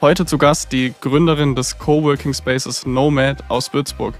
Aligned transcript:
Heute 0.00 0.24
zu 0.24 0.38
Gast 0.38 0.70
die 0.70 0.94
Gründerin 1.00 1.56
des 1.56 1.76
Coworking 1.76 2.32
Spaces 2.32 2.86
Nomad 2.86 3.42
aus 3.48 3.72
Würzburg. 3.74 4.14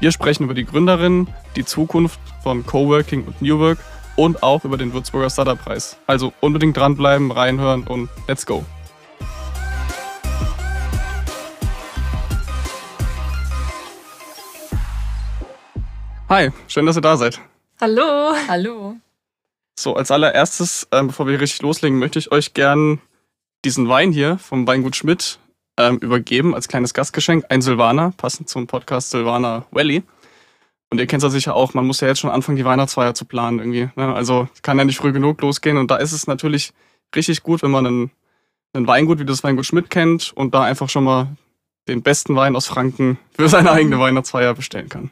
Wir 0.00 0.10
sprechen 0.10 0.42
über 0.42 0.54
die 0.54 0.64
Gründerin, 0.64 1.28
die 1.54 1.64
Zukunft 1.64 2.18
von 2.42 2.66
Coworking 2.66 3.24
und 3.24 3.40
New 3.40 3.60
Work 3.60 3.78
und 4.16 4.42
auch 4.42 4.64
über 4.64 4.76
den 4.76 4.92
Würzburger 4.92 5.30
Startup-Preis. 5.30 5.98
Also 6.08 6.32
unbedingt 6.40 6.76
dranbleiben, 6.76 7.30
reinhören 7.30 7.84
und 7.84 8.08
let's 8.26 8.44
go. 8.44 8.64
Hi, 16.28 16.50
schön, 16.66 16.86
dass 16.86 16.96
ihr 16.96 17.02
da 17.02 17.16
seid. 17.16 17.40
Hallo. 17.80 18.34
Hallo. 18.48 18.96
So, 19.78 19.94
als 19.94 20.10
allererstes, 20.10 20.88
ähm, 20.90 21.06
bevor 21.06 21.28
wir 21.28 21.40
richtig 21.40 21.62
loslegen, 21.62 22.00
möchte 22.00 22.18
ich 22.18 22.32
euch 22.32 22.52
gern 22.52 23.00
diesen 23.64 23.88
Wein 23.88 24.12
hier 24.12 24.38
vom 24.38 24.66
Weingut 24.66 24.96
Schmidt 24.96 25.38
ähm, 25.78 25.98
übergeben 25.98 26.54
als 26.54 26.68
kleines 26.68 26.94
Gastgeschenk. 26.94 27.44
Ein 27.48 27.62
Silvaner, 27.62 28.12
passend 28.16 28.48
zum 28.48 28.66
Podcast 28.66 29.10
Silvaner 29.10 29.66
Valley. 29.70 30.02
Und 30.90 30.98
ihr 30.98 31.06
kennt 31.06 31.22
es 31.22 31.24
ja 31.24 31.30
sicher 31.30 31.54
auch, 31.54 31.72
man 31.74 31.86
muss 31.86 32.00
ja 32.00 32.08
jetzt 32.08 32.18
schon 32.18 32.30
anfangen, 32.30 32.56
die 32.56 32.64
Weihnachtsfeier 32.64 33.14
zu 33.14 33.24
planen 33.24 33.60
irgendwie. 33.60 33.88
Ne? 33.94 34.14
Also 34.14 34.48
kann 34.62 34.78
ja 34.78 34.84
nicht 34.84 34.98
früh 34.98 35.12
genug 35.12 35.40
losgehen. 35.40 35.76
Und 35.76 35.90
da 35.90 35.96
ist 35.96 36.12
es 36.12 36.26
natürlich 36.26 36.72
richtig 37.14 37.42
gut, 37.42 37.62
wenn 37.62 37.70
man 37.70 37.86
einen, 37.86 38.10
einen 38.72 38.86
Weingut 38.86 39.20
wie 39.20 39.24
das 39.24 39.44
Weingut 39.44 39.66
Schmidt 39.66 39.88
kennt 39.90 40.32
und 40.34 40.54
da 40.54 40.62
einfach 40.62 40.88
schon 40.88 41.04
mal 41.04 41.28
den 41.88 42.02
besten 42.02 42.34
Wein 42.36 42.56
aus 42.56 42.66
Franken 42.66 43.18
für 43.32 43.48
seine 43.48 43.70
eigene 43.70 43.98
Weihnachtsfeier 43.98 44.54
bestellen 44.54 44.88
kann. 44.88 45.10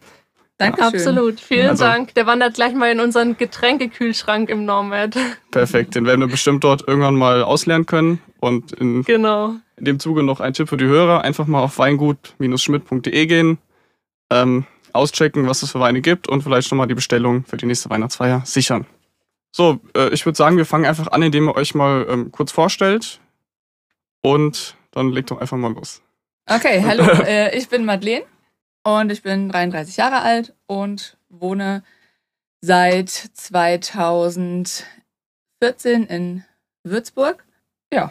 Danke. 0.59 0.81
Ja. 0.81 0.89
Absolut. 0.89 1.41
Vielen 1.41 1.71
also, 1.71 1.85
Dank. 1.85 2.15
Der 2.15 2.27
wandert 2.27 2.55
gleich 2.55 2.75
mal 2.75 2.91
in 2.91 2.99
unseren 2.99 3.37
Getränkekühlschrank 3.37 4.51
im 4.51 4.65
Nomad. 4.65 5.17
Perfekt. 5.53 5.95
Den 5.95 6.05
werden 6.05 6.21
wir 6.21 6.27
bestimmt 6.27 6.65
dort 6.65 6.87
irgendwann 6.87 7.15
mal 7.15 7.43
auslernen 7.43 7.87
können. 7.87 8.21
Und 8.41 8.73
in, 8.73 9.05
genau. 9.05 9.55
in 9.77 9.85
dem 9.85 10.01
Zuge 10.01 10.25
noch 10.25 10.41
ein 10.41 10.53
Tipp 10.53 10.69
für 10.69 10.77
die 10.77 10.85
Hörer. 10.85 11.23
Einfach 11.23 11.47
mal 11.47 11.63
auf 11.63 11.79
weingut-schmidt.de 11.79 13.27
gehen, 13.27 13.59
ähm, 14.31 14.67
auschecken, 14.93 15.49
was 15.49 15.63
es 15.63 15.73
für 15.73 15.81
Weine 15.81 16.01
gibt 16.01 16.29
und 16.29 16.43
vielleicht 16.43 16.69
schon 16.69 16.79
mal 16.79 16.87
die 16.87 16.95
Bestellung 16.95 17.45
für 17.45 17.57
die 17.57 17.67
nächste 17.67 17.89
Weihnachtsfeier 17.89 18.43
sichern. 18.45 18.85
So, 19.53 19.81
äh, 19.97 20.09
ich 20.11 20.27
würde 20.27 20.37
sagen, 20.37 20.57
wir 20.57 20.67
fangen 20.67 20.87
einfach 20.87 21.09
an, 21.09 21.23
indem 21.23 21.49
ihr 21.49 21.57
euch 21.57 21.75
mal 21.75 22.07
ähm, 22.09 22.33
kurz 22.33 22.53
vorstellt. 22.53 23.21
Und 24.23 24.77
dann 24.91 25.11
legt 25.11 25.31
doch 25.31 25.41
einfach 25.41 25.57
mal 25.57 25.73
los. 25.73 26.03
Okay, 26.47 26.83
hallo, 26.85 27.05
äh, 27.27 27.57
ich 27.57 27.69
bin 27.69 27.85
Madeleine. 27.85 28.25
Und 28.89 29.13
ich 29.13 29.23
bin 29.23 29.51
33 29.51 29.99
Jahre 29.99 30.23
alt 30.23 30.55
und 30.67 31.19
wohne 31.29 31.85
seit 32.63 33.11
2014 33.11 36.07
in 36.07 36.43
Würzburg. 36.85 37.45
Ja, 37.93 38.11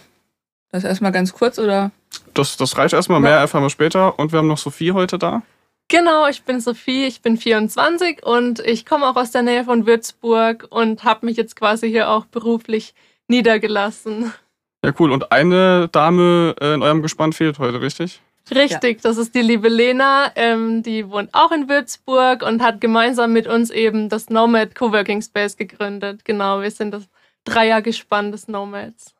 das 0.69 0.83
erstmal 0.83 1.11
ganz 1.11 1.33
kurz, 1.33 1.57
oder? 1.57 1.89
Das, 2.35 2.57
das 2.57 2.77
reicht 2.77 2.93
erstmal, 2.93 3.19
mehr 3.19 3.37
erfahren 3.37 3.63
wir 3.63 3.71
später. 3.71 4.19
Und 4.19 4.31
wir 4.31 4.37
haben 4.37 4.47
noch 4.47 4.59
Sophie 4.59 4.91
heute 4.91 5.17
da. 5.17 5.41
Genau, 5.87 6.27
ich 6.27 6.43
bin 6.43 6.61
Sophie, 6.61 7.07
ich 7.07 7.23
bin 7.23 7.37
24 7.37 8.23
und 8.23 8.59
ich 8.59 8.85
komme 8.85 9.07
auch 9.07 9.15
aus 9.15 9.31
der 9.31 9.41
Nähe 9.41 9.63
von 9.63 9.87
Würzburg 9.87 10.67
und 10.69 11.03
habe 11.03 11.25
mich 11.25 11.37
jetzt 11.37 11.55
quasi 11.55 11.89
hier 11.89 12.11
auch 12.11 12.25
beruflich 12.25 12.93
niedergelassen. 13.27 14.31
Ja, 14.85 14.93
cool. 14.99 15.11
Und 15.11 15.31
eine 15.31 15.87
Dame 15.87 16.53
äh, 16.61 16.75
in 16.75 16.83
eurem 16.83 17.01
Gespann 17.01 17.33
fehlt 17.33 17.57
heute, 17.57 17.81
richtig? 17.81 18.21
Richtig, 18.51 18.97
ja. 18.97 19.09
das 19.09 19.17
ist 19.17 19.35
die 19.35 19.41
liebe 19.41 19.69
Lena. 19.69 20.31
Ähm, 20.35 20.83
die 20.83 21.09
wohnt 21.09 21.33
auch 21.33 21.51
in 21.51 21.69
Würzburg 21.69 22.43
und 22.43 22.61
hat 22.61 22.81
gemeinsam 22.81 23.33
mit 23.33 23.47
uns 23.47 23.69
eben 23.69 24.09
das 24.09 24.29
Nomad 24.29 24.75
Coworking 24.75 25.21
Space 25.21 25.57
gegründet. 25.57 26.23
Genau, 26.25 26.61
wir 26.61 26.71
sind 26.71 26.91
das 26.91 27.07
Dreiergespann 27.43 28.31
des 28.31 28.47
Nomads. 28.47 29.13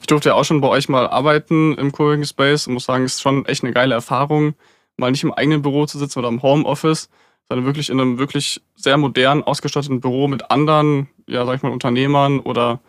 Ich 0.00 0.06
durfte 0.06 0.30
ja 0.30 0.34
auch 0.34 0.44
schon 0.44 0.60
bei 0.60 0.68
euch 0.68 0.88
mal 0.88 1.08
arbeiten 1.08 1.76
im 1.76 1.92
Coworking 1.92 2.24
Space 2.24 2.66
und 2.66 2.74
muss 2.74 2.84
sagen, 2.84 3.04
es 3.04 3.14
ist 3.14 3.22
schon 3.22 3.46
echt 3.46 3.64
eine 3.64 3.72
geile 3.72 3.94
Erfahrung, 3.94 4.54
mal 4.96 5.10
nicht 5.10 5.24
im 5.24 5.32
eigenen 5.32 5.62
Büro 5.62 5.86
zu 5.86 5.98
sitzen 5.98 6.20
oder 6.20 6.28
im 6.28 6.42
Homeoffice, 6.42 7.08
sondern 7.48 7.66
wirklich 7.66 7.90
in 7.90 8.00
einem 8.00 8.18
wirklich 8.18 8.62
sehr 8.76 8.96
modern 8.96 9.42
ausgestatteten 9.42 10.00
Büro 10.00 10.28
mit 10.28 10.50
anderen, 10.50 11.08
ja, 11.26 11.44
sag 11.44 11.56
ich 11.56 11.62
mal, 11.62 11.72
Unternehmern 11.72 12.40
oder 12.40 12.80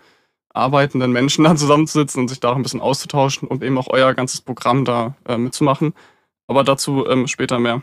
arbeitenden 0.54 1.12
Menschen 1.12 1.44
dann 1.44 1.58
zusammenzusitzen 1.58 2.22
und 2.22 2.28
sich 2.30 2.40
da 2.40 2.52
auch 2.52 2.56
ein 2.56 2.64
bisschen 2.64 2.82
auszutauschen 2.82 3.48
und 3.48 3.64
eben 3.64 3.78
auch 3.78 3.88
euer 3.90 4.14
ganzes 4.14 4.42
Programm 4.42 4.86
da 4.86 5.16
äh, 5.28 5.38
mitzumachen. 5.38 5.94
Aber 6.48 6.64
dazu 6.64 7.08
ähm, 7.08 7.28
später 7.28 7.60
mehr. 7.60 7.82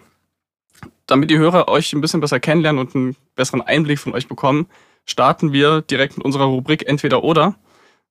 Damit 1.07 1.31
die 1.31 1.39
Hörer 1.39 1.69
euch 1.69 1.93
ein 1.93 2.01
bisschen 2.01 2.21
besser 2.21 2.41
kennenlernen 2.41 2.81
und 2.81 2.95
einen 2.95 3.17
besseren 3.35 3.63
Einblick 3.63 3.99
von 3.99 4.15
euch 4.15 4.29
bekommen, 4.29 4.67
starten 5.05 5.53
wir 5.53 5.83
direkt 5.83 6.17
mit 6.17 6.25
unserer 6.25 6.45
Rubrik 6.45 6.87
Entweder 6.87 7.25
oder. 7.25 7.57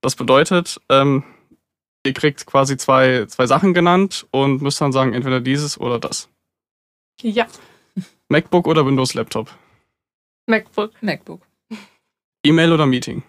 Das 0.02 0.16
bedeutet, 0.16 0.82
ähm, 0.90 1.24
ihr 2.06 2.14
kriegt 2.14 2.46
quasi 2.46 2.78
zwei, 2.78 3.26
zwei 3.28 3.48
Sachen 3.48 3.74
genannt 3.74 4.28
und 4.32 4.62
müsst 4.62 4.82
dann 4.82 4.92
sagen, 4.92 5.14
entweder 5.14 5.40
dieses 5.40 5.80
oder 5.80 6.00
das. 6.00 6.30
Ja. 7.22 7.48
MacBook 8.30 8.68
oder 8.68 8.86
Windows 8.86 9.14
Laptop? 9.14 9.50
MacBook. 10.48 10.92
MacBook. 11.02 11.42
E-Mail 12.44 12.74
oder 12.74 12.86
Meeting? 12.86 13.24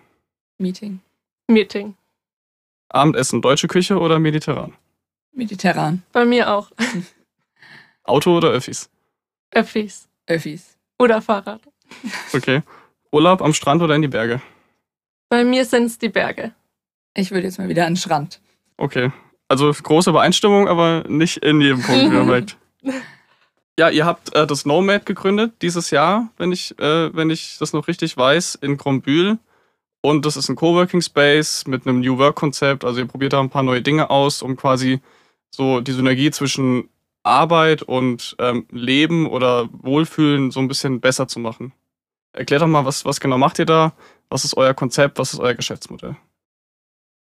Meeting. 0.59 1.01
Meeting. 1.51 1.97
Abendessen 2.89 3.43
deutsche 3.43 3.69
Küche 3.69 3.99
oder 3.99 4.19
mediterran? 4.19 4.75
Mediterran. 5.33 6.03
Bei 6.13 6.25
mir 6.25 6.51
auch. 6.51 6.71
Auto 8.05 8.37
oder 8.37 8.49
Öffis? 8.49 8.91
Öffis. 9.53 10.09
Öffis. 10.27 10.77
Oder 10.99 11.23
Fahrrad. 11.23 11.61
Okay. 12.33 12.63
Urlaub 13.13 13.43
am 13.43 13.55
Strand 13.55 13.83
oder 13.83 13.95
in 13.95 14.03
die 14.03 14.09
Berge? 14.09 14.41
Bei 15.29 15.45
mir 15.45 15.65
sind 15.65 15.85
es 15.85 15.99
die 15.99 16.09
Berge. 16.09 16.53
Ich 17.15 17.31
würde 17.31 17.47
jetzt 17.47 17.59
mal 17.59 17.69
wieder 17.69 17.87
an 17.87 17.93
den 17.93 17.97
Strand. 17.97 18.41
Okay. 18.77 19.13
Also 19.49 19.73
große 19.73 20.11
Übereinstimmung, 20.11 20.69
aber 20.69 21.05
nicht 21.09 21.39
in 21.39 21.61
jedem 21.61 21.83
Punkt, 21.83 22.11
perfekt. 22.11 22.57
Ja, 23.79 23.89
ihr 23.89 24.05
habt 24.05 24.35
äh, 24.35 24.47
das 24.47 24.67
Nomad 24.67 25.07
gegründet 25.07 25.55
dieses 25.63 25.91
Jahr, 25.91 26.29
wenn 26.37 26.53
ich, 26.53 26.79
äh, 26.79 27.17
wenn 27.17 27.31
ich 27.31 27.57
das 27.59 27.73
noch 27.73 27.89
richtig 27.89 28.15
weiß, 28.15 28.57
in 28.57 28.77
Grombühl. 28.77 29.39
Und 30.03 30.25
das 30.25 30.37
ist 30.37 30.49
ein 30.49 30.57
Coworking 30.57 31.03
Space 31.03 31.67
mit 31.67 31.87
einem 31.87 32.01
New 32.01 32.19
Work 32.19 32.37
Konzept. 32.37 32.85
Also 32.85 33.01
ihr 33.01 33.07
probiert 33.07 33.33
da 33.33 33.41
ein 33.41 33.51
paar 33.51 33.63
neue 33.63 33.83
Dinge 33.83 34.11
aus, 34.11 34.43
um 34.43 34.57
quasi 34.57 35.01
so 35.51 35.81
die 35.81 35.93
Synergie 35.93 36.31
zwischen 36.31 36.89
Arbeit 37.23 37.83
und 37.83 38.35
ähm, 38.39 38.67
Leben 38.71 39.27
oder 39.29 39.69
Wohlfühlen 39.73 40.51
so 40.51 40.61
ein 40.61 40.69
bisschen 40.69 41.01
besser 41.01 41.29
zu 41.29 41.39
machen. 41.39 41.73
Erklärt 42.33 42.63
doch 42.63 42.67
mal, 42.67 42.85
was, 42.85 43.05
was 43.05 43.21
genau 43.21 43.37
macht 43.37 43.59
ihr 43.59 43.67
da? 43.67 43.93
Was 44.31 44.45
ist 44.45 44.57
euer 44.57 44.75
Konzept? 44.75 45.19
Was 45.19 45.35
ist 45.35 45.41
euer 45.41 45.55
Geschäftsmodell? 45.55 46.17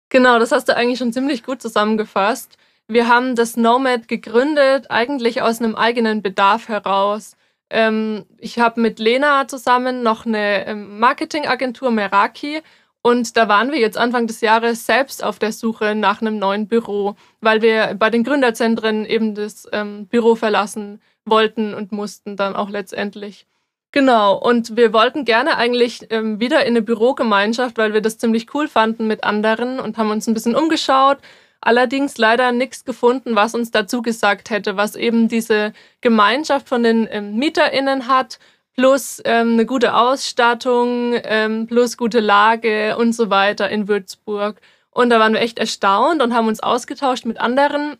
Genau, 0.08 0.38
das 0.38 0.52
hast 0.52 0.68
du 0.68 0.76
eigentlich 0.76 0.98
schon 0.98 1.12
ziemlich 1.12 1.42
gut 1.42 1.60
zusammengefasst. 1.60 2.56
Wir 2.86 3.08
haben 3.08 3.34
das 3.34 3.56
Nomad 3.56 4.08
gegründet, 4.08 4.90
eigentlich 4.90 5.42
aus 5.42 5.60
einem 5.60 5.74
eigenen 5.74 6.22
Bedarf 6.22 6.68
heraus. 6.68 7.36
Ähm, 7.72 8.26
ich 8.38 8.58
habe 8.58 8.80
mit 8.80 8.98
Lena 8.98 9.48
zusammen 9.48 10.02
noch 10.02 10.26
eine 10.26 10.66
ähm, 10.66 10.98
Marketingagentur 11.00 11.90
Meraki. 11.90 12.60
Und 13.00 13.36
da 13.36 13.48
waren 13.48 13.72
wir 13.72 13.80
jetzt 13.80 13.98
Anfang 13.98 14.28
des 14.28 14.42
Jahres 14.42 14.86
selbst 14.86 15.24
auf 15.24 15.40
der 15.40 15.50
Suche 15.52 15.96
nach 15.96 16.20
einem 16.20 16.38
neuen 16.38 16.68
Büro, 16.68 17.16
weil 17.40 17.60
wir 17.60 17.96
bei 17.98 18.10
den 18.10 18.22
Gründerzentren 18.22 19.06
eben 19.06 19.34
das 19.34 19.66
ähm, 19.72 20.06
Büro 20.06 20.36
verlassen 20.36 21.00
wollten 21.24 21.74
und 21.74 21.90
mussten 21.90 22.36
dann 22.36 22.54
auch 22.54 22.70
letztendlich. 22.70 23.46
Genau, 23.90 24.38
und 24.38 24.76
wir 24.76 24.92
wollten 24.92 25.24
gerne 25.24 25.56
eigentlich 25.56 26.06
ähm, 26.10 26.40
wieder 26.40 26.62
in 26.64 26.68
eine 26.68 26.82
Bürogemeinschaft, 26.82 27.76
weil 27.76 27.92
wir 27.92 28.00
das 28.00 28.18
ziemlich 28.18 28.54
cool 28.54 28.68
fanden 28.68 29.06
mit 29.06 29.24
anderen 29.24 29.80
und 29.80 29.98
haben 29.98 30.10
uns 30.10 30.26
ein 30.26 30.34
bisschen 30.34 30.54
umgeschaut, 30.54 31.18
allerdings 31.62 32.18
leider 32.18 32.52
nichts 32.52 32.84
gefunden, 32.84 33.34
was 33.34 33.54
uns 33.54 33.70
dazu 33.70 34.02
gesagt 34.02 34.50
hätte, 34.50 34.76
was 34.76 34.96
eben 34.96 35.28
diese 35.28 35.72
Gemeinschaft 36.00 36.68
von 36.68 36.82
den 36.82 37.08
ähm, 37.10 37.36
MieterInnen 37.36 38.08
hat, 38.08 38.38
plus 38.74 39.22
ähm, 39.24 39.54
eine 39.54 39.66
gute 39.66 39.94
Ausstattung, 39.94 41.14
ähm, 41.24 41.66
plus 41.66 41.96
gute 41.96 42.20
Lage 42.20 42.96
und 42.96 43.14
so 43.14 43.30
weiter 43.30 43.70
in 43.70 43.88
Würzburg. 43.88 44.60
Und 44.90 45.10
da 45.10 45.20
waren 45.20 45.32
wir 45.32 45.40
echt 45.40 45.58
erstaunt 45.58 46.20
und 46.20 46.34
haben 46.34 46.48
uns 46.48 46.60
ausgetauscht 46.60 47.24
mit 47.24 47.40
anderen 47.40 47.96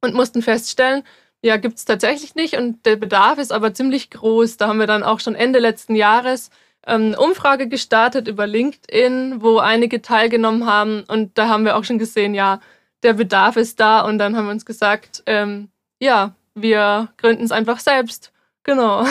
und 0.00 0.14
mussten 0.14 0.42
feststellen, 0.42 1.04
ja, 1.42 1.58
gibt 1.58 1.76
es 1.78 1.84
tatsächlich 1.84 2.34
nicht 2.34 2.56
und 2.56 2.84
der 2.86 2.96
Bedarf 2.96 3.38
ist 3.38 3.52
aber 3.52 3.74
ziemlich 3.74 4.10
groß. 4.10 4.56
Da 4.56 4.68
haben 4.68 4.80
wir 4.80 4.86
dann 4.86 5.02
auch 5.02 5.20
schon 5.20 5.34
Ende 5.34 5.58
letzten 5.58 5.94
Jahres 5.94 6.50
ähm, 6.86 7.06
eine 7.06 7.18
Umfrage 7.18 7.68
gestartet 7.68 8.26
über 8.26 8.46
LinkedIn, 8.46 9.42
wo 9.42 9.58
einige 9.58 10.02
teilgenommen 10.02 10.66
haben 10.66 11.04
und 11.08 11.36
da 11.38 11.48
haben 11.48 11.64
wir 11.64 11.76
auch 11.76 11.84
schon 11.84 11.98
gesehen, 11.98 12.34
ja, 12.34 12.60
der 13.02 13.12
Bedarf 13.12 13.56
ist 13.56 13.80
da 13.80 14.00
und 14.00 14.18
dann 14.18 14.36
haben 14.36 14.46
wir 14.46 14.52
uns 14.52 14.66
gesagt, 14.66 15.22
ähm, 15.26 15.68
ja, 16.00 16.34
wir 16.54 17.12
gründen 17.16 17.44
es 17.44 17.52
einfach 17.52 17.80
selbst. 17.80 18.32
Genau. 18.62 19.06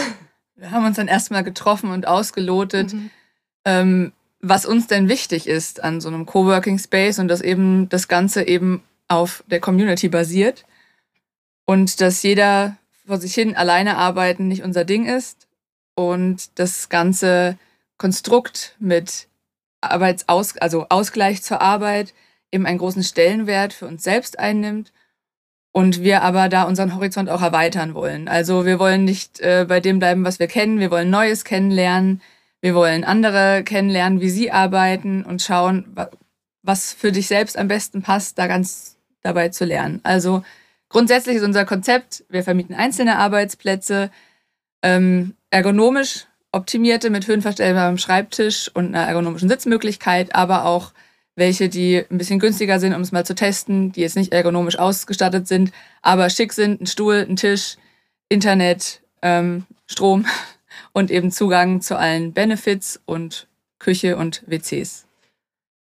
Wir 0.56 0.72
haben 0.72 0.86
uns 0.86 0.96
dann 0.96 1.08
erstmal 1.08 1.44
getroffen 1.44 1.92
und 1.92 2.08
ausgelotet, 2.08 2.94
mhm. 2.94 3.10
ähm, 3.66 4.14
was 4.40 4.66
uns 4.66 4.88
denn 4.88 5.10
wichtig 5.10 5.48
ist 5.48 5.84
an 5.84 6.02
so 6.02 6.08
einem 6.08 6.26
Coworking 6.26 6.80
Space 6.80 7.20
und 7.20 7.28
dass 7.28 7.42
eben 7.42 7.90
das 7.90 8.08
Ganze 8.08 8.48
eben 8.48 8.84
auf 9.08 9.44
der 9.48 9.60
Community 9.60 10.08
basiert 10.08 10.66
und 11.66 12.00
dass 12.00 12.24
jeder 12.24 12.78
vor 13.06 13.18
sich 13.18 13.34
hin 13.34 13.56
alleine 13.56 13.98
arbeiten 13.98 14.48
nicht 14.48 14.64
unser 14.64 14.86
Ding 14.86 15.06
ist 15.06 15.48
und 15.96 16.58
das 16.60 16.90
ganze 16.90 17.58
Konstrukt 17.98 18.76
mit 18.80 19.28
Arbeitsaus 19.82 20.58
also 20.58 20.88
Ausgleich 20.90 21.44
zur 21.44 21.62
Arbeit 21.62 22.14
eben 22.56 22.66
einen 22.66 22.80
großen 22.80 23.04
Stellenwert 23.04 23.74
für 23.74 23.86
uns 23.86 24.04
selbst 24.04 24.40
einnimmt 24.40 24.92
und 25.72 26.02
wir 26.02 26.22
aber 26.22 26.48
da 26.48 26.64
unseren 26.64 26.96
Horizont 26.96 27.30
auch 27.30 27.42
erweitern 27.42 27.94
wollen. 27.94 28.30
Also 28.30 28.66
wir 28.66 28.80
wollen 28.80 29.04
nicht 29.04 29.42
äh, 29.42 29.66
bei 29.68 29.82
dem 29.82 30.00
bleiben, 30.00 30.24
was 30.24 30.40
wir 30.40 30.48
kennen, 30.48 30.80
wir 30.80 30.90
wollen 30.90 31.10
Neues 31.10 31.44
kennenlernen, 31.44 32.22
wir 32.62 32.74
wollen 32.74 33.04
andere 33.04 33.64
kennenlernen, 33.64 34.22
wie 34.22 34.30
sie 34.30 34.52
arbeiten 34.52 35.24
und 35.26 35.42
schauen, 35.42 35.94
was 36.64 36.94
für 36.94 37.12
dich 37.12 37.28
selbst 37.28 37.58
am 37.58 37.68
besten 37.68 38.02
passt, 38.02 38.40
da 38.40 38.48
ganz 38.48 38.98
dabei 39.22 39.50
zu 39.50 39.66
lernen. 39.66 40.00
Also 40.04 40.44
grundsätzlich 40.88 41.36
ist 41.36 41.44
unser 41.44 41.66
Konzept, 41.66 42.24
wir 42.30 42.44
vermieten 42.44 42.74
einzelne 42.74 43.18
Arbeitsplätze, 43.18 44.10
ähm, 44.82 45.36
ergonomisch 45.50 46.26
optimierte 46.54 47.10
mit 47.10 47.28
höhenverstellbarem 47.28 47.98
Schreibtisch 47.98 48.72
und 48.74 48.96
einer 48.96 49.06
ergonomischen 49.06 49.50
Sitzmöglichkeit, 49.50 50.34
aber 50.34 50.64
auch 50.64 50.94
welche, 51.36 51.70
die 51.70 52.04
ein 52.10 52.18
bisschen 52.18 52.40
günstiger 52.40 52.80
sind, 52.80 52.94
um 52.94 53.02
es 53.02 53.12
mal 53.12 53.26
zu 53.26 53.36
testen, 53.36 53.92
die 53.92 54.02
jetzt 54.02 54.16
nicht 54.16 54.34
ergonomisch 54.34 54.80
ausgestattet 54.80 55.48
sind, 55.48 55.72
aber 56.02 56.30
schick 56.30 56.54
sind, 56.54 56.82
ein 56.82 56.88
Stuhl, 56.88 57.26
ein 57.28 57.36
Tisch, 57.36 57.78
Internet, 58.30 59.02
ähm, 59.22 59.66
Strom 59.86 60.26
und 60.94 61.12
eben 61.12 61.32
Zugang 61.32 61.82
zu 61.82 61.98
allen 61.98 62.34
Benefits 62.34 63.02
und 63.06 63.48
Küche 63.80 64.18
und 64.18 64.44
WCs. 64.48 65.06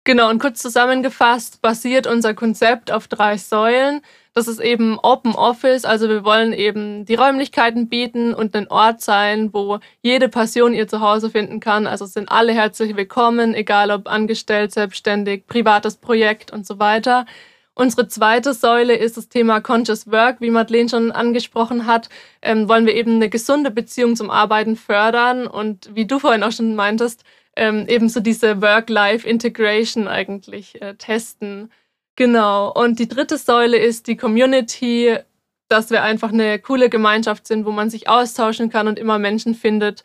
Genau, 0.06 0.30
und 0.30 0.40
kurz 0.40 0.62
zusammengefasst 0.62 1.62
basiert 1.62 2.08
unser 2.08 2.34
Konzept 2.34 2.92
auf 2.92 3.08
drei 3.08 3.38
Säulen. 3.38 4.02
Das 4.36 4.48
ist 4.48 4.60
eben 4.60 4.98
Open 4.98 5.36
Office, 5.36 5.86
also 5.86 6.10
wir 6.10 6.24
wollen 6.24 6.54
eben 6.54 7.06
die 7.06 7.14
Räumlichkeiten 7.14 7.88
bieten 7.88 8.34
und 8.34 8.56
ein 8.56 8.68
Ort 8.68 9.00
sein, 9.00 9.54
wo 9.54 9.78
jede 10.02 10.28
Passion 10.28 10.74
ihr 10.74 10.88
Zuhause 10.88 11.30
finden 11.30 11.60
kann. 11.60 11.86
Also 11.86 12.08
sind 12.08 12.32
alle 12.32 12.52
herzlich 12.52 12.96
willkommen, 12.96 13.54
egal 13.54 13.92
ob 13.92 14.08
angestellt, 14.08 14.72
selbstständig, 14.72 15.46
privates 15.46 15.98
Projekt 15.98 16.52
und 16.52 16.66
so 16.66 16.80
weiter. 16.80 17.28
Unsere 17.76 18.08
zweite 18.08 18.56
Säule 18.56 18.96
ist 18.96 19.18
das 19.18 19.30
Thema 19.30 19.62
Conscious 19.62 20.08
Work, 20.12 20.42
wie 20.42 20.50
Madeleine 20.50 20.90
schon 20.90 21.12
angesprochen 21.12 21.86
hat. 21.86 22.10
Ähm, 22.42 22.68
wollen 22.68 22.88
wir 22.88 22.96
eben 22.96 23.16
eine 23.16 23.30
gesunde 23.30 23.70
Beziehung 23.70 24.16
zum 24.16 24.32
Arbeiten 24.32 24.76
fördern 24.76 25.46
und 25.46 25.92
wie 25.94 26.08
du 26.08 26.18
vorhin 26.18 26.42
auch 26.42 26.52
schon 26.52 26.74
meintest, 26.76 27.24
ähm, 27.56 27.86
eben 27.88 28.10
so 28.10 28.20
diese 28.20 28.64
Work-Life-Integration 28.64 30.08
eigentlich 30.08 30.82
äh, 30.82 30.96
testen. 30.96 31.72
Genau. 32.16 32.72
Und 32.72 33.00
die 33.00 33.08
dritte 33.08 33.38
Säule 33.38 33.78
ist 33.78 34.08
die 34.08 34.18
Community, 34.18 35.18
dass 35.70 35.90
wir 35.90 36.04
einfach 36.04 36.32
eine 36.32 36.60
coole 36.60 36.90
Gemeinschaft 36.90 37.48
sind, 37.48 37.66
wo 37.66 37.72
man 37.72 37.90
sich 37.90 38.08
austauschen 38.08 38.70
kann 38.70 38.88
und 38.88 39.00
immer 39.00 39.18
Menschen 39.18 39.56
findet, 39.56 40.04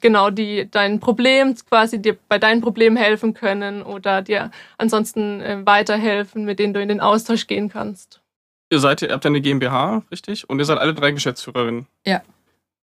genau, 0.00 0.30
die 0.30 0.70
dein 0.70 1.00
Problem 1.00 1.54
quasi 1.68 2.00
dir 2.00 2.16
bei 2.28 2.38
deinen 2.38 2.60
Problemen 2.60 2.96
helfen 2.96 3.34
können 3.34 3.82
oder 3.82 4.22
dir 4.22 4.50
ansonsten 4.78 5.40
äh, 5.40 5.60
weiterhelfen, 5.64 6.44
mit 6.44 6.58
denen 6.58 6.74
du 6.74 6.80
in 6.80 6.88
den 6.88 7.00
Austausch 7.00 7.46
gehen 7.46 7.68
kannst. 7.68 8.20
Ihr 8.70 8.78
seid, 8.78 9.02
ihr 9.02 9.10
habt 9.10 9.24
ja 9.24 9.28
eine 9.28 9.42
GmbH, 9.42 10.02
richtig? 10.10 10.48
Und 10.48 10.58
ihr 10.58 10.64
seid 10.64 10.78
alle 10.78 10.94
drei 10.94 11.10
Geschäftsführerinnen. 11.10 11.86
Ja. 12.06 12.22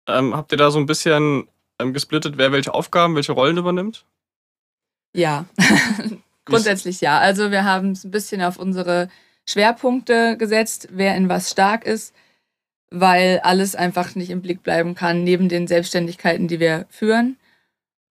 Ähm, 0.08 0.34
habt 0.34 0.50
ihr 0.50 0.58
da 0.58 0.70
so 0.70 0.80
ein 0.80 0.86
bisschen 0.86 1.48
ähm, 1.78 1.92
gesplittet, 1.92 2.38
wer 2.38 2.50
welche 2.50 2.74
Aufgaben, 2.74 3.14
welche 3.14 3.32
Rollen 3.32 3.56
übernimmt? 3.56 4.04
Ja, 5.14 5.46
grundsätzlich 6.46 7.00
ja. 7.00 7.18
Also 7.18 7.50
wir 7.50 7.64
haben 7.64 7.92
es 7.92 8.04
ein 8.04 8.10
bisschen 8.10 8.42
auf 8.42 8.58
unsere 8.58 9.08
Schwerpunkte 9.46 10.36
gesetzt, 10.36 10.88
wer 10.90 11.14
in 11.14 11.28
was 11.28 11.50
stark 11.50 11.84
ist, 11.84 12.14
weil 12.90 13.40
alles 13.42 13.74
einfach 13.74 14.14
nicht 14.14 14.30
im 14.30 14.42
Blick 14.42 14.62
bleiben 14.62 14.94
kann, 14.94 15.24
neben 15.24 15.48
den 15.48 15.66
Selbstständigkeiten, 15.66 16.48
die 16.48 16.60
wir 16.60 16.86
führen. 16.88 17.36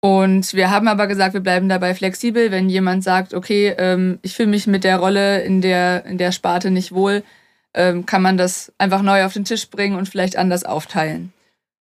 Und 0.01 0.53
wir 0.53 0.69
haben 0.69 0.89
aber 0.89 1.07
gesagt, 1.07 1.33
wir 1.33 1.41
bleiben 1.41 1.69
dabei 1.69 1.95
flexibel. 1.95 2.51
Wenn 2.51 2.69
jemand 2.69 3.05
sagt, 3.05 3.33
okay, 3.33 3.73
ähm, 3.77 4.19
ich 4.21 4.35
fühle 4.35 4.49
mich 4.49 4.67
mit 4.67 4.83
der 4.83 4.97
Rolle 4.97 5.41
in 5.43 5.61
der, 5.61 6.05
in 6.05 6.17
der 6.17 6.33
Sparte 6.33 6.71
nicht 6.71 6.91
wohl, 6.91 7.23
ähm, 7.73 8.05
kann 8.05 8.21
man 8.21 8.37
das 8.37 8.73
einfach 8.77 9.01
neu 9.01 9.23
auf 9.23 9.33
den 9.33 9.45
Tisch 9.45 9.69
bringen 9.69 9.95
und 9.95 10.09
vielleicht 10.09 10.35
anders 10.35 10.65
aufteilen. 10.65 11.31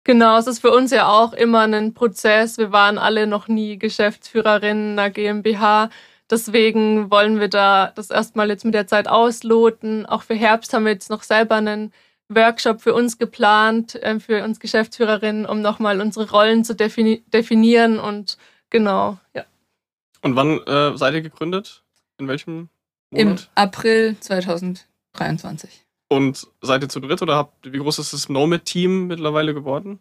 Genau, 0.03 0.37
es 0.37 0.47
ist 0.47 0.59
für 0.59 0.71
uns 0.71 0.91
ja 0.91 1.07
auch 1.07 1.33
immer 1.33 1.61
ein 1.61 1.93
Prozess. 1.93 2.57
Wir 2.57 2.71
waren 2.71 2.97
alle 2.97 3.25
noch 3.25 3.47
nie 3.47 3.77
Geschäftsführerinnen 3.77 4.99
einer 4.99 5.09
GmbH. 5.09 5.89
Deswegen 6.29 7.09
wollen 7.09 7.39
wir 7.39 7.47
da 7.47 7.91
das 7.95 8.09
erstmal 8.09 8.49
jetzt 8.49 8.65
mit 8.65 8.73
der 8.73 8.87
Zeit 8.87 9.07
ausloten. 9.07 10.05
Auch 10.05 10.23
für 10.23 10.35
Herbst 10.35 10.73
haben 10.73 10.85
wir 10.85 10.91
jetzt 10.91 11.09
noch 11.09 11.23
selber 11.23 11.55
einen 11.55 11.91
Workshop 12.29 12.81
für 12.81 12.93
uns 12.93 13.17
geplant, 13.17 13.95
äh, 13.95 14.19
für 14.19 14.43
uns 14.43 14.59
Geschäftsführerinnen, 14.59 15.45
um 15.45 15.61
nochmal 15.61 15.99
unsere 15.99 16.29
Rollen 16.29 16.63
zu 16.63 16.75
defini 16.75 17.23
definieren 17.33 17.99
und 17.99 18.37
genau, 18.69 19.17
ja. 19.33 19.45
Und 20.21 20.35
wann 20.35 20.59
äh, 20.67 20.97
seid 20.97 21.13
ihr 21.13 21.21
gegründet? 21.21 21.83
In 22.19 22.27
welchem 22.27 22.69
Monat? 23.11 23.21
Im 23.21 23.37
April 23.55 24.17
2023. 24.19 25.85
Und 26.09 26.47
seid 26.61 26.83
ihr 26.83 26.89
zu 26.89 26.99
dritt 26.99 27.21
oder 27.21 27.35
habt, 27.35 27.71
wie 27.71 27.77
groß 27.77 27.99
ist 27.99 28.13
das 28.13 28.29
Nomad-Team 28.29 29.07
mittlerweile 29.07 29.53
geworden? 29.53 29.99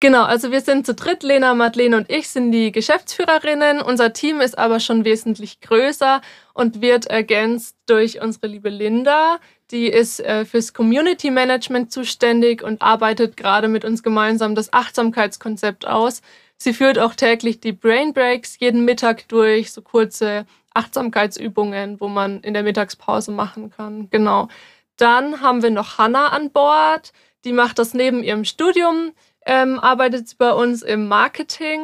Genau, 0.00 0.22
also 0.22 0.52
wir 0.52 0.60
sind 0.60 0.86
zu 0.86 0.94
dritt. 0.94 1.24
Lena, 1.24 1.54
Madeleine 1.54 1.96
und 1.96 2.10
ich 2.10 2.28
sind 2.28 2.52
die 2.52 2.70
Geschäftsführerinnen. 2.70 3.82
Unser 3.82 4.12
Team 4.12 4.40
ist 4.40 4.56
aber 4.56 4.78
schon 4.78 5.04
wesentlich 5.04 5.60
größer 5.60 6.20
und 6.54 6.80
wird 6.80 7.06
ergänzt 7.06 7.76
durch 7.86 8.20
unsere 8.20 8.46
liebe 8.46 8.68
Linda. 8.68 9.40
Die 9.72 9.88
ist 9.88 10.20
äh, 10.20 10.44
fürs 10.44 10.72
Community 10.72 11.32
Management 11.32 11.90
zuständig 11.90 12.62
und 12.62 12.80
arbeitet 12.80 13.36
gerade 13.36 13.66
mit 13.66 13.84
uns 13.84 14.04
gemeinsam 14.04 14.54
das 14.54 14.72
Achtsamkeitskonzept 14.72 15.86
aus. 15.86 16.22
Sie 16.58 16.72
führt 16.74 16.98
auch 17.00 17.14
täglich 17.14 17.58
die 17.58 17.72
Brain 17.72 18.12
Breaks 18.12 18.58
jeden 18.60 18.84
Mittag 18.84 19.28
durch, 19.28 19.72
so 19.72 19.82
kurze 19.82 20.46
Achtsamkeitsübungen, 20.74 22.00
wo 22.00 22.06
man 22.06 22.40
in 22.42 22.54
der 22.54 22.62
Mittagspause 22.62 23.32
machen 23.32 23.70
kann. 23.70 24.08
Genau. 24.10 24.48
Dann 24.96 25.40
haben 25.40 25.62
wir 25.62 25.70
noch 25.70 25.98
Hanna 25.98 26.28
an 26.28 26.50
Bord. 26.52 27.12
Die 27.44 27.52
macht 27.52 27.78
das 27.78 27.94
neben 27.94 28.22
ihrem 28.22 28.44
Studium, 28.44 29.12
ähm, 29.48 29.80
arbeitet 29.80 30.36
bei 30.38 30.52
uns 30.52 30.82
im 30.82 31.08
Marketing. 31.08 31.80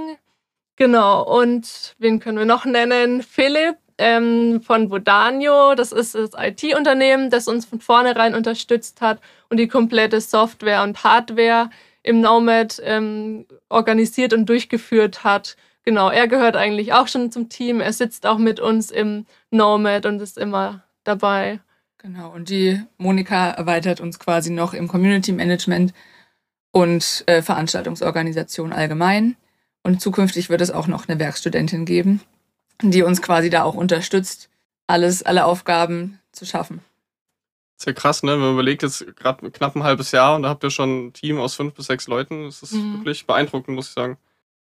Genau. 0.76 1.22
Und 1.22 1.94
wen 1.99 2.20
können 2.20 2.38
wir 2.38 2.44
noch 2.44 2.66
nennen? 2.66 3.22
Philipp 3.22 3.78
ähm, 3.99 4.61
von 4.62 4.90
Vodanio. 4.90 5.75
Das 5.75 5.90
ist 5.90 6.14
das 6.14 6.32
IT-Unternehmen, 6.38 7.31
das 7.31 7.49
uns 7.49 7.64
von 7.64 7.81
vornherein 7.81 8.34
unterstützt 8.34 9.00
hat 9.00 9.19
und 9.49 9.56
die 9.56 9.69
komplette 9.69 10.20
Software 10.20 10.82
und 10.82 11.02
Hardware 11.05 11.70
im 12.02 12.20
Nomad 12.20 12.82
ähm, 12.84 13.46
organisiert 13.70 14.34
und 14.34 14.46
durchgeführt 14.46 15.25
hat. 15.25 15.56
Genau, 15.84 16.11
er 16.11 16.28
gehört 16.28 16.56
eigentlich 16.56 16.93
auch 16.93 17.08
schon 17.08 17.32
zum 17.32 17.49
Team. 17.49 17.81
Er 17.81 17.94
sitzt 17.94 18.26
auch 18.26 18.38
mit 18.38 18.61
uns 18.61 18.90
im 18.90 19.25
Nomad 19.50 20.04
und 20.04 20.21
ist 20.21 20.37
immer 20.37 20.85
dabei. 21.04 21.61
Genau, 21.99 22.30
und 22.30 22.50
die 22.50 22.83
Monika 22.99 23.52
erweitert 23.52 24.00
uns 24.02 24.18
quasi 24.18 24.50
noch 24.50 24.75
im 24.75 24.87
Community 24.88 25.33
Management 25.33 25.94
und 26.75 27.23
äh, 27.26 27.40
Veranstaltungsorganisation 27.40 28.73
allgemein. 28.73 29.37
Und 29.85 30.00
zukünftig 30.00 30.50
wird 30.50 30.61
es 30.61 30.73
auch 30.73 30.88
noch 30.88 31.09
eine 31.09 31.21
Werkstudentin 31.21 31.85
geben, 31.85 32.21
die 32.83 33.02
uns 33.02 33.23
quasi 33.23 33.49
da 33.49 33.62
auch 33.62 33.75
unterstützt, 33.75 34.50
alles, 34.88 35.23
alle 35.23 35.45
Aufgaben 35.45 36.19
zu 36.33 36.45
schaffen. 36.45 36.81
Sehr 37.76 37.95
krass, 37.95 38.25
ne? 38.25 38.33
Wenn 38.33 38.40
man 38.40 38.52
überlegt, 38.54 38.83
jetzt 38.83 39.07
gerade 39.16 39.50
knapp 39.52 39.76
ein 39.76 39.85
halbes 39.85 40.11
Jahr 40.11 40.35
und 40.35 40.43
da 40.43 40.49
habt 40.49 40.64
ihr 40.64 40.71
schon 40.71 41.07
ein 41.07 41.12
Team 41.12 41.38
aus 41.38 41.54
fünf 41.54 41.75
bis 41.75 41.87
sechs 41.87 42.09
Leuten. 42.09 42.45
Das 42.45 42.62
ist 42.62 42.73
mhm. 42.73 42.99
wirklich 42.99 43.25
beeindruckend, 43.25 43.76
muss 43.76 43.88
ich 43.88 43.95
sagen. 43.95 44.19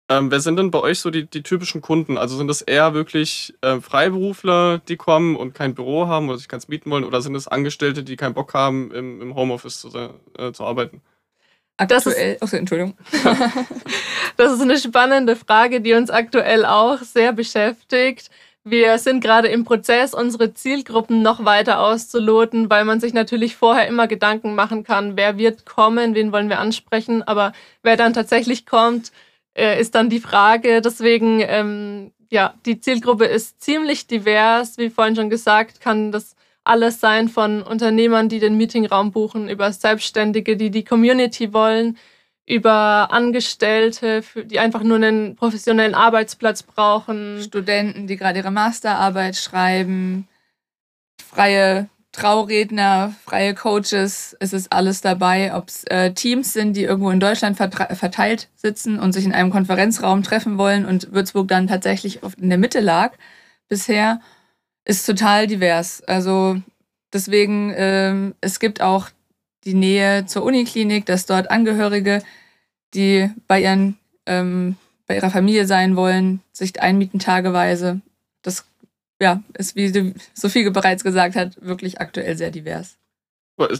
Ähm, 0.09 0.31
wer 0.31 0.39
sind 0.39 0.57
denn 0.57 0.71
bei 0.71 0.79
euch 0.79 0.99
so 0.99 1.11
die, 1.11 1.27
die 1.27 1.43
typischen 1.43 1.81
Kunden? 1.81 2.17
Also 2.17 2.37
sind 2.37 2.47
das 2.47 2.63
eher 2.63 2.95
wirklich 2.95 3.53
äh, 3.61 3.79
Freiberufler, 3.81 4.79
die 4.79 4.97
kommen 4.97 5.35
und 5.35 5.53
kein 5.53 5.75
Büro 5.75 6.07
haben 6.07 6.27
oder 6.27 6.39
sich 6.39 6.47
keins 6.47 6.69
mieten 6.69 6.89
wollen? 6.89 7.03
Oder 7.03 7.21
sind 7.21 7.35
es 7.35 7.47
Angestellte, 7.47 8.03
die 8.03 8.15
keinen 8.15 8.33
Bock 8.33 8.55
haben, 8.55 8.91
im, 8.91 9.21
im 9.21 9.35
Homeoffice 9.35 9.79
zu, 9.81 9.89
äh, 10.39 10.51
zu 10.53 10.65
arbeiten? 10.65 11.01
Aktuell, 11.79 12.37
das 12.41 12.51
ist, 12.51 12.59
Entschuldigung. 12.59 12.93
das 14.35 14.51
ist 14.51 14.61
eine 14.61 14.77
spannende 14.77 15.37
Frage, 15.37 15.79
die 15.79 15.93
uns 15.93 16.09
aktuell 16.09 16.65
auch 16.65 16.97
sehr 16.99 17.31
beschäftigt. 17.31 18.29
Wir 18.65 18.97
sind 18.97 19.21
gerade 19.21 19.47
im 19.47 19.63
Prozess, 19.63 20.13
unsere 20.13 20.53
Zielgruppen 20.53 21.21
noch 21.21 21.45
weiter 21.45 21.79
auszuloten, 21.79 22.69
weil 22.69 22.83
man 22.83 22.99
sich 22.99 23.13
natürlich 23.13 23.55
vorher 23.55 23.87
immer 23.87 24.07
Gedanken 24.07 24.55
machen 24.55 24.83
kann, 24.83 25.15
wer 25.15 25.37
wird 25.37 25.65
kommen, 25.65 26.15
wen 26.15 26.33
wollen 26.33 26.49
wir 26.49 26.59
ansprechen, 26.59 27.23
aber 27.23 27.53
wer 27.81 27.95
dann 27.95 28.13
tatsächlich 28.13 28.65
kommt, 28.65 29.13
äh, 29.53 29.79
ist 29.79 29.95
dann 29.95 30.09
die 30.09 30.19
Frage. 30.19 30.81
Deswegen, 30.81 31.39
ähm, 31.39 32.11
ja, 32.29 32.55
die 32.65 32.81
Zielgruppe 32.81 33.25
ist 33.25 33.61
ziemlich 33.61 34.05
divers. 34.05 34.77
Wie 34.77 34.89
vorhin 34.89 35.15
schon 35.15 35.29
gesagt, 35.29 35.79
kann 35.79 36.11
das 36.11 36.35
alles 36.69 36.99
sein 36.99 37.29
von 37.29 37.63
Unternehmern, 37.63 38.29
die 38.29 38.39
den 38.39 38.55
Meetingraum 38.55 39.11
buchen, 39.11 39.49
über 39.49 39.73
Selbstständige, 39.73 40.55
die 40.55 40.69
die 40.69 40.83
Community 40.83 41.51
wollen, 41.51 41.97
über 42.45 43.11
Angestellte, 43.11 44.23
die 44.45 44.59
einfach 44.59 44.83
nur 44.83 44.97
einen 44.97 45.35
professionellen 45.35 45.95
Arbeitsplatz 45.95 46.63
brauchen. 46.63 47.41
Studenten, 47.41 48.07
die 48.07 48.17
gerade 48.17 48.39
ihre 48.39 48.51
Masterarbeit 48.51 49.35
schreiben, 49.35 50.27
freie 51.27 51.89
Trauredner, 52.11 53.15
freie 53.25 53.53
Coaches, 53.55 54.35
es 54.39 54.53
ist 54.53 54.71
alles 54.71 55.01
dabei, 55.01 55.53
ob 55.55 55.69
es 55.69 55.83
äh, 55.85 56.13
Teams 56.13 56.53
sind, 56.53 56.73
die 56.73 56.83
irgendwo 56.83 57.11
in 57.11 57.19
Deutschland 57.19 57.57
verteilt 57.57 58.47
sitzen 58.55 58.99
und 58.99 59.13
sich 59.13 59.25
in 59.25 59.33
einem 59.33 59.51
Konferenzraum 59.51 60.23
treffen 60.23 60.57
wollen 60.57 60.85
und 60.85 61.11
Würzburg 61.13 61.47
dann 61.47 61.67
tatsächlich 61.67 62.23
oft 62.23 62.39
in 62.39 62.49
der 62.49 62.57
Mitte 62.57 62.79
lag 62.79 63.13
bisher. 63.69 64.21
Ist 64.89 65.05
total 65.05 65.45
divers. 65.45 66.01
Also 66.07 66.57
deswegen, 67.13 67.71
ähm, 67.75 68.35
es 68.41 68.59
gibt 68.59 68.81
auch 68.81 69.09
die 69.63 69.75
Nähe 69.75 70.25
zur 70.25 70.43
Uniklinik, 70.43 71.05
dass 71.05 71.27
dort 71.27 71.51
Angehörige, 71.51 72.23
die 72.95 73.29
bei 73.47 73.61
ihren 73.61 73.99
ähm, 74.25 74.77
bei 75.05 75.15
ihrer 75.15 75.29
Familie 75.29 75.65
sein 75.65 75.95
wollen, 75.95 76.41
sich 76.51 76.81
einmieten 76.81 77.19
tageweise. 77.19 78.01
Das 78.41 78.65
ja, 79.21 79.43
ist, 79.55 79.75
wie 79.75 80.13
Sophie 80.33 80.69
bereits 80.69 81.03
gesagt 81.03 81.35
hat, 81.35 81.61
wirklich 81.61 81.99
aktuell 81.99 82.35
sehr 82.37 82.51
divers. 82.51 82.97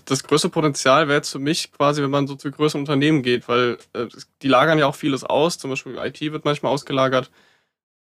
Das 0.06 0.24
größte 0.24 0.50
Potenzial 0.50 1.08
wäre 1.08 1.18
jetzt 1.18 1.32
für 1.32 1.40
mich 1.40 1.72
quasi, 1.72 2.04
wenn 2.04 2.10
man 2.10 2.28
so 2.28 2.36
zu 2.36 2.52
größeren 2.52 2.82
Unternehmen 2.82 3.24
geht, 3.24 3.48
weil 3.48 3.78
äh, 3.94 4.08
die 4.42 4.48
lagern 4.48 4.78
ja 4.78 4.88
auch 4.88 4.96
vieles 4.96 5.24
aus. 5.24 5.58
Zum 5.58 5.70
Beispiel 5.70 5.98
IT 5.98 6.20
wird 6.20 6.46
manchmal 6.46 6.72
ausgelagert 6.72 7.32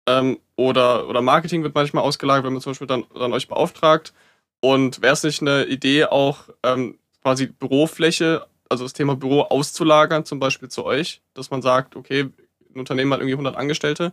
ähm, 0.07 0.39
oder, 0.57 1.09
oder 1.09 1.23
Marketing 1.23 1.63
wird 1.63 1.75
manchmal 1.75 2.05
ausgelagert, 2.05 2.45
wenn 2.45 2.53
man 2.53 2.63
zum 2.63 2.73
Beispiel 2.73 2.87
dann, 2.87 3.05
dann 3.15 3.33
euch 3.33 3.49
beauftragt. 3.49 4.13
Und 4.61 5.03
wäre 5.03 5.13
es 5.13 5.23
nicht 5.23 5.43
eine 5.43 5.65
Idee, 5.67 6.07
auch 6.07 6.49
ähm, 6.63 6.99
quasi 7.23 7.47
Bürofläche, 7.47 8.47
also 8.69 8.85
das 8.85 8.93
Thema 8.93 9.17
Büro 9.17 9.43
auszulagern, 9.43 10.25
zum 10.25 10.41
Beispiel 10.41 10.69
zu 10.69 10.85
euch, 10.85 11.23
dass 11.35 11.51
man 11.51 11.63
sagt, 11.63 11.97
okay, 11.97 12.31
ein 12.75 12.79
Unternehmen 12.81 13.13
hat 13.13 13.21
irgendwie 13.21 13.35
100 13.35 13.57
Angestellte 13.57 14.13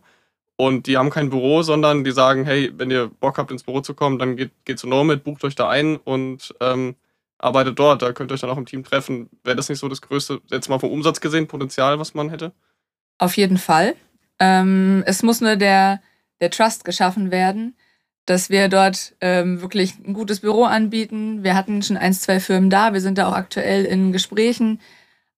und 0.58 0.88
die 0.88 0.98
haben 0.98 1.10
kein 1.10 1.30
Büro, 1.30 1.64
sondern 1.64 2.04
die 2.04 2.12
sagen, 2.12 2.46
hey, 2.46 2.72
wenn 2.76 2.92
ihr 2.92 3.08
Bock 3.08 3.38
habt, 3.38 3.50
ins 3.50 3.64
Büro 3.64 3.82
zu 3.82 3.94
kommen, 3.94 4.20
dann 4.20 4.36
geht, 4.36 4.52
geht 4.66 4.78
zu 4.78 4.88
Nomad, 4.88 5.24
bucht 5.24 5.44
euch 5.44 5.56
da 5.56 5.70
ein 5.70 5.98
und 5.98 6.54
ähm, 6.60 6.96
arbeitet 7.40 7.80
dort. 7.80 8.02
Da 8.02 8.14
könnt 8.14 8.32
ihr 8.32 8.36
euch 8.36 8.42
dann 8.42 8.50
auch 8.50 8.58
im 8.58 8.68
Team 8.68 8.84
treffen. 8.84 9.30
Wäre 9.44 9.56
das 9.56 9.70
nicht 9.70 9.80
so 9.80 9.90
das 9.90 10.02
größte, 10.02 10.42
jetzt 10.52 10.70
mal 10.70 10.80
vom 10.80 10.92
Umsatz 10.92 11.20
gesehen, 11.20 11.48
Potenzial, 11.48 11.98
was 11.98 12.14
man 12.14 12.30
hätte? 12.30 12.52
Auf 13.18 13.38
jeden 13.38 13.58
Fall. 13.58 13.96
Ähm, 14.42 15.04
es 15.06 15.22
muss 15.22 15.40
nur 15.40 15.56
der, 15.56 16.02
der 16.42 16.50
Trust 16.50 16.84
geschaffen 16.84 17.30
werden, 17.30 17.78
dass 18.26 18.50
wir 18.50 18.70
dort 18.70 19.16
ähm, 19.22 19.62
wirklich 19.62 19.94
ein 20.00 20.14
gutes 20.14 20.40
Büro 20.40 20.64
anbieten. 20.64 21.44
Wir 21.44 21.56
hatten 21.56 21.84
schon 21.84 21.96
ein, 21.96 22.14
zwei 22.14 22.40
Firmen 22.40 22.72
da. 22.72 22.92
Wir 22.92 23.02
sind 23.02 23.20
da 23.20 23.28
auch 23.28 23.36
aktuell 23.36 23.86
in 23.86 24.12
Gesprächen 24.12 24.80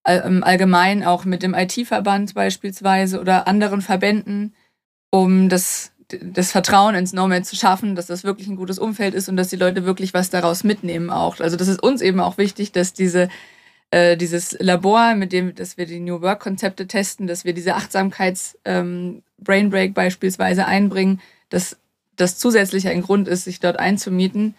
ähm, 0.05 0.41
allgemein 0.43 1.03
auch 1.03 1.25
mit 1.25 1.43
dem 1.43 1.53
IT-Verband 1.53 2.33
beispielsweise 2.33 3.19
oder 3.19 3.45
anderen 3.48 3.81
Verbänden, 3.81 4.55
um 5.12 5.50
das, 5.50 5.91
das 6.22 6.51
Vertrauen 6.51 6.95
ins 6.95 7.12
Nomad 7.12 7.45
zu 7.45 7.57
schaffen, 7.57 7.95
dass 7.95 8.07
das 8.07 8.24
wirklich 8.24 8.48
ein 8.48 8.55
gutes 8.55 8.79
Umfeld 8.79 9.15
ist 9.15 9.27
und 9.27 9.36
dass 9.36 9.50
die 9.50 9.57
Leute 9.57 9.86
wirklich 9.86 10.13
was 10.13 10.29
daraus 10.29 10.63
mitnehmen 10.63 11.10
auch. 11.10 11.41
Also 11.41 11.57
das 11.57 11.67
ist 11.67 11.83
uns 11.83 12.01
eben 12.01 12.22
auch 12.22 12.38
wichtig, 12.38 12.72
dass 12.72 12.93
diese 12.93 13.27
äh, 13.94 14.18
dieses 14.18 14.58
Labor, 14.60 15.16
mit 15.16 15.32
dem, 15.32 15.56
dass 15.56 15.78
wir 15.78 15.86
die 15.86 16.00
New 16.00 16.22
Work 16.22 16.40
Konzepte 16.42 16.88
testen, 16.88 17.28
dass 17.28 17.46
wir 17.46 17.54
diese 17.54 17.76
Achtsamkeits 17.76 18.58
ähm, 18.66 19.24
Brain 19.38 19.70
beispielsweise 19.94 20.66
einbringen, 20.66 21.22
dass 21.50 21.78
das 22.16 22.38
zusätzlich 22.38 22.88
ein 22.88 23.02
Grund 23.02 23.28
ist, 23.28 23.46
sich 23.46 23.60
dort 23.60 23.80
einzumieten 23.80 24.56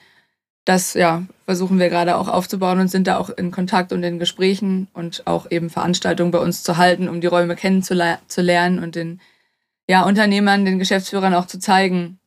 das 0.64 0.94
ja, 0.94 1.24
versuchen 1.44 1.78
wir 1.78 1.90
gerade 1.90 2.16
auch 2.16 2.28
aufzubauen 2.28 2.80
und 2.80 2.88
sind 2.88 3.06
da 3.06 3.18
auch 3.18 3.30
in 3.30 3.50
Kontakt 3.50 3.92
und 3.92 4.02
in 4.02 4.18
Gesprächen 4.18 4.88
und 4.94 5.26
auch 5.26 5.50
eben 5.50 5.68
Veranstaltungen 5.68 6.30
bei 6.30 6.38
uns 6.38 6.62
zu 6.62 6.78
halten, 6.78 7.08
um 7.08 7.20
die 7.20 7.26
Räume 7.26 7.54
kennenzulernen 7.54 8.78
und 8.82 8.94
den 8.94 9.20
ja, 9.86 10.02
Unternehmern, 10.04 10.64
den 10.64 10.78
Geschäftsführern 10.78 11.34
auch 11.34 11.46
zu 11.46 11.58
zeigen, 11.58 12.18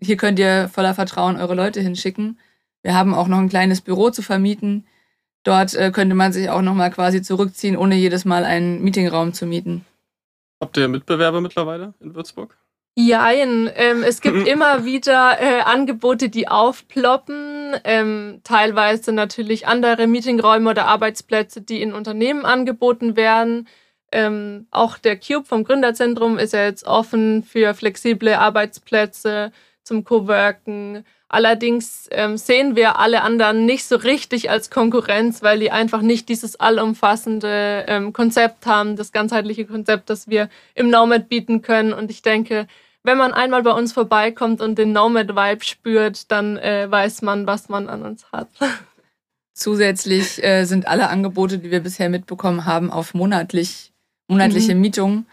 hier 0.00 0.18
könnt 0.18 0.38
ihr 0.38 0.68
voller 0.68 0.94
Vertrauen 0.94 1.38
eure 1.38 1.54
Leute 1.54 1.80
hinschicken. 1.80 2.38
Wir 2.82 2.94
haben 2.94 3.14
auch 3.14 3.26
noch 3.26 3.38
ein 3.38 3.48
kleines 3.48 3.80
Büro 3.80 4.10
zu 4.10 4.22
vermieten. 4.22 4.86
Dort 5.44 5.74
äh, 5.74 5.90
könnte 5.90 6.14
man 6.14 6.32
sich 6.32 6.50
auch 6.50 6.62
nochmal 6.62 6.90
quasi 6.90 7.22
zurückziehen, 7.22 7.76
ohne 7.76 7.94
jedes 7.94 8.24
Mal 8.24 8.44
einen 8.44 8.82
Meetingraum 8.82 9.32
zu 9.32 9.46
mieten. 9.46 9.84
Habt 10.60 10.76
ihr 10.76 10.88
Mitbewerber 10.88 11.40
mittlerweile 11.40 11.94
in 12.00 12.14
Würzburg? 12.14 12.56
Jein, 12.96 13.70
ähm, 13.76 14.02
es 14.02 14.20
gibt 14.20 14.48
immer 14.48 14.84
wieder 14.84 15.40
äh, 15.40 15.60
Angebote, 15.60 16.28
die 16.28 16.48
aufploppen. 16.48 17.76
Ähm, 17.84 18.40
teilweise 18.42 19.12
natürlich 19.12 19.68
andere 19.68 20.08
Meetingräume 20.08 20.70
oder 20.70 20.86
Arbeitsplätze, 20.86 21.62
die 21.62 21.80
in 21.80 21.92
Unternehmen 21.92 22.44
angeboten 22.44 23.16
werden. 23.16 23.68
Ähm, 24.10 24.66
auch 24.72 24.98
der 24.98 25.16
Cube 25.16 25.46
vom 25.46 25.62
Gründerzentrum 25.62 26.38
ist 26.38 26.54
ja 26.54 26.64
jetzt 26.64 26.86
offen 26.86 27.44
für 27.44 27.74
flexible 27.74 28.34
Arbeitsplätze 28.34 29.52
zum 29.88 30.04
Coworken. 30.04 31.04
Allerdings 31.28 32.08
ähm, 32.12 32.36
sehen 32.36 32.76
wir 32.76 32.98
alle 32.98 33.22
anderen 33.22 33.66
nicht 33.66 33.86
so 33.86 33.96
richtig 33.96 34.50
als 34.50 34.70
Konkurrenz, 34.70 35.42
weil 35.42 35.58
die 35.58 35.70
einfach 35.70 36.00
nicht 36.00 36.28
dieses 36.28 36.60
allumfassende 36.60 37.84
ähm, 37.88 38.12
Konzept 38.12 38.66
haben, 38.66 38.96
das 38.96 39.12
ganzheitliche 39.12 39.66
Konzept, 39.66 40.10
das 40.10 40.28
wir 40.28 40.48
im 40.74 40.90
Nomad 40.90 41.28
bieten 41.28 41.60
können. 41.60 41.92
Und 41.92 42.10
ich 42.10 42.22
denke, 42.22 42.66
wenn 43.02 43.18
man 43.18 43.32
einmal 43.32 43.62
bei 43.62 43.72
uns 43.72 43.92
vorbeikommt 43.92 44.60
und 44.60 44.78
den 44.78 44.92
Nomad-Vibe 44.92 45.64
spürt, 45.64 46.30
dann 46.30 46.56
äh, 46.58 46.90
weiß 46.90 47.22
man, 47.22 47.46
was 47.46 47.68
man 47.68 47.88
an 47.88 48.02
uns 48.02 48.30
hat. 48.32 48.48
Zusätzlich 49.54 50.42
äh, 50.44 50.64
sind 50.64 50.86
alle 50.86 51.08
Angebote, 51.08 51.58
die 51.58 51.70
wir 51.70 51.80
bisher 51.80 52.08
mitbekommen 52.08 52.64
haben, 52.64 52.90
auf 52.90 53.12
monatlich, 53.12 53.92
monatliche 54.28 54.74
mhm. 54.74 54.80
Mietungen 54.80 55.26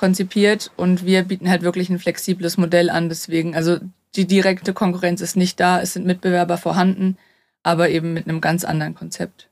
konzipiert 0.00 0.72
und 0.76 1.04
wir 1.04 1.22
bieten 1.24 1.50
halt 1.50 1.60
wirklich 1.60 1.90
ein 1.90 1.98
flexibles 1.98 2.56
Modell 2.56 2.88
an. 2.88 3.10
Deswegen, 3.10 3.54
also 3.54 3.76
die 4.16 4.26
direkte 4.26 4.72
Konkurrenz 4.72 5.20
ist 5.20 5.36
nicht 5.36 5.60
da, 5.60 5.78
es 5.80 5.92
sind 5.92 6.06
Mitbewerber 6.06 6.56
vorhanden, 6.56 7.18
aber 7.62 7.90
eben 7.90 8.14
mit 8.14 8.26
einem 8.26 8.40
ganz 8.40 8.64
anderen 8.64 8.94
Konzept. 8.94 9.50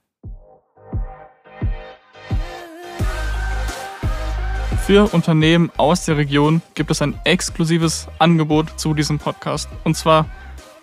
Für 4.86 5.12
Unternehmen 5.12 5.70
aus 5.76 6.06
der 6.06 6.16
Region 6.16 6.62
gibt 6.74 6.90
es 6.90 7.02
ein 7.02 7.20
exklusives 7.24 8.08
Angebot 8.18 8.80
zu 8.80 8.94
diesem 8.94 9.18
Podcast. 9.18 9.68
Und 9.84 9.98
zwar 9.98 10.30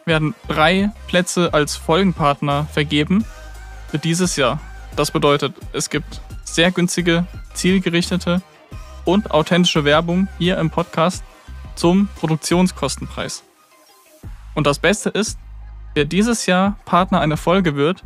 werden 0.06 0.36
drei 0.48 0.92
Plätze 1.08 1.56
als 1.56 1.76
Folgenpartner 1.76 2.68
vergeben 2.72 3.26
für 3.88 3.98
dieses 3.98 4.36
Jahr. 4.36 4.62
Das 4.96 5.10
bedeutet, 5.10 5.56
es 5.74 5.90
gibt 5.90 6.22
sehr 6.44 6.70
günstige, 6.70 7.26
zielgerichtete 7.56 8.44
und 9.06 9.32
authentische 9.32 9.86
Werbung 9.86 10.28
hier 10.38 10.58
im 10.58 10.70
Podcast 10.70 11.24
zum 11.76 12.08
Produktionskostenpreis. 12.20 13.44
Und 14.54 14.68
das 14.68 14.80
Beste 14.80 15.10
ist, 15.10 15.38
wer 15.94 16.06
dieses 16.06 16.46
Jahr 16.46 16.78
Partner 16.86 17.22
einer 17.22 17.38
Folge 17.38 17.76
wird, 17.76 18.04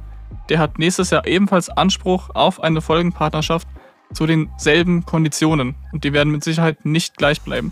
der 0.49 0.59
hat 0.59 0.79
nächstes 0.79 1.09
Jahr 1.09 1.25
ebenfalls 1.25 1.69
Anspruch 1.69 2.29
auf 2.33 2.61
eine 2.61 2.81
Folgenpartnerschaft 2.81 3.67
zu 4.13 4.25
denselben 4.25 5.05
Konditionen 5.05 5.75
und 5.91 6.03
die 6.03 6.13
werden 6.13 6.31
mit 6.31 6.43
Sicherheit 6.43 6.85
nicht 6.85 7.17
gleich 7.17 7.41
bleiben. 7.41 7.71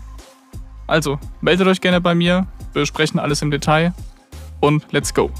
Also, 0.86 1.18
meldet 1.40 1.66
euch 1.66 1.80
gerne 1.80 2.00
bei 2.00 2.14
mir, 2.14 2.46
wir 2.72 2.82
besprechen 2.82 3.18
alles 3.18 3.42
im 3.42 3.50
Detail 3.50 3.92
und 4.60 4.86
let's 4.92 5.12
go! 5.12 5.30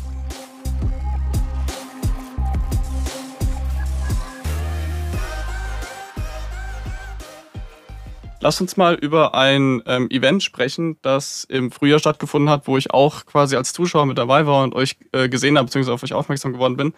Lass 8.40 8.61
uns 8.61 8.76
mal 8.76 8.95
über 8.95 9.35
ein 9.35 9.83
ähm, 9.87 10.09
Event 10.11 10.45
sprechen, 10.45 10.97
das 11.02 11.42
im 11.45 11.73
Frühjahr 11.73 11.99
stattgefunden 11.99 12.49
hat, 12.49 12.68
wo 12.68 12.76
ich 12.76 12.92
auch 12.92 13.26
quasi 13.26 13.57
als 13.57 13.73
Zuschauer 13.73 14.07
mit 14.07 14.16
dabei 14.16 14.47
war 14.47 14.62
und 14.62 14.76
euch 14.76 14.97
äh, 15.12 15.28
gesehen 15.28 15.59
habe, 15.59 15.66
beziehungsweise 15.66 15.95
auf 15.95 16.04
euch 16.04 16.12
aufmerksam 16.12 16.52
geworden 16.52 16.76
bin. 16.76 16.95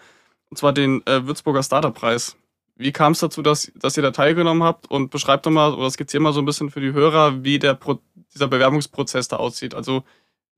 Und 0.51 0.57
zwar 0.57 0.71
den 0.71 1.05
äh, 1.07 1.25
Würzburger 1.25 1.63
Startup-Preis. 1.63 2.35
Wie 2.75 2.91
kam 2.91 3.13
es 3.13 3.19
dazu, 3.19 3.41
dass, 3.41 3.71
dass 3.75 3.97
ihr 3.97 4.03
da 4.03 4.11
teilgenommen 4.11 4.61
habt? 4.61 4.89
Und 4.91 5.09
beschreibt 5.09 5.47
doch 5.47 5.51
mal 5.51 5.73
oder 5.73 5.89
skizziert 5.89 6.21
mal 6.21 6.33
so 6.33 6.41
ein 6.41 6.45
bisschen 6.45 6.69
für 6.69 6.81
die 6.81 6.93
Hörer, 6.93 7.43
wie 7.43 7.57
der 7.57 7.73
Pro 7.73 7.99
dieser 8.33 8.47
Bewerbungsprozess 8.47 9.27
da 9.27 9.37
aussieht. 9.37 9.73
Also 9.73 10.03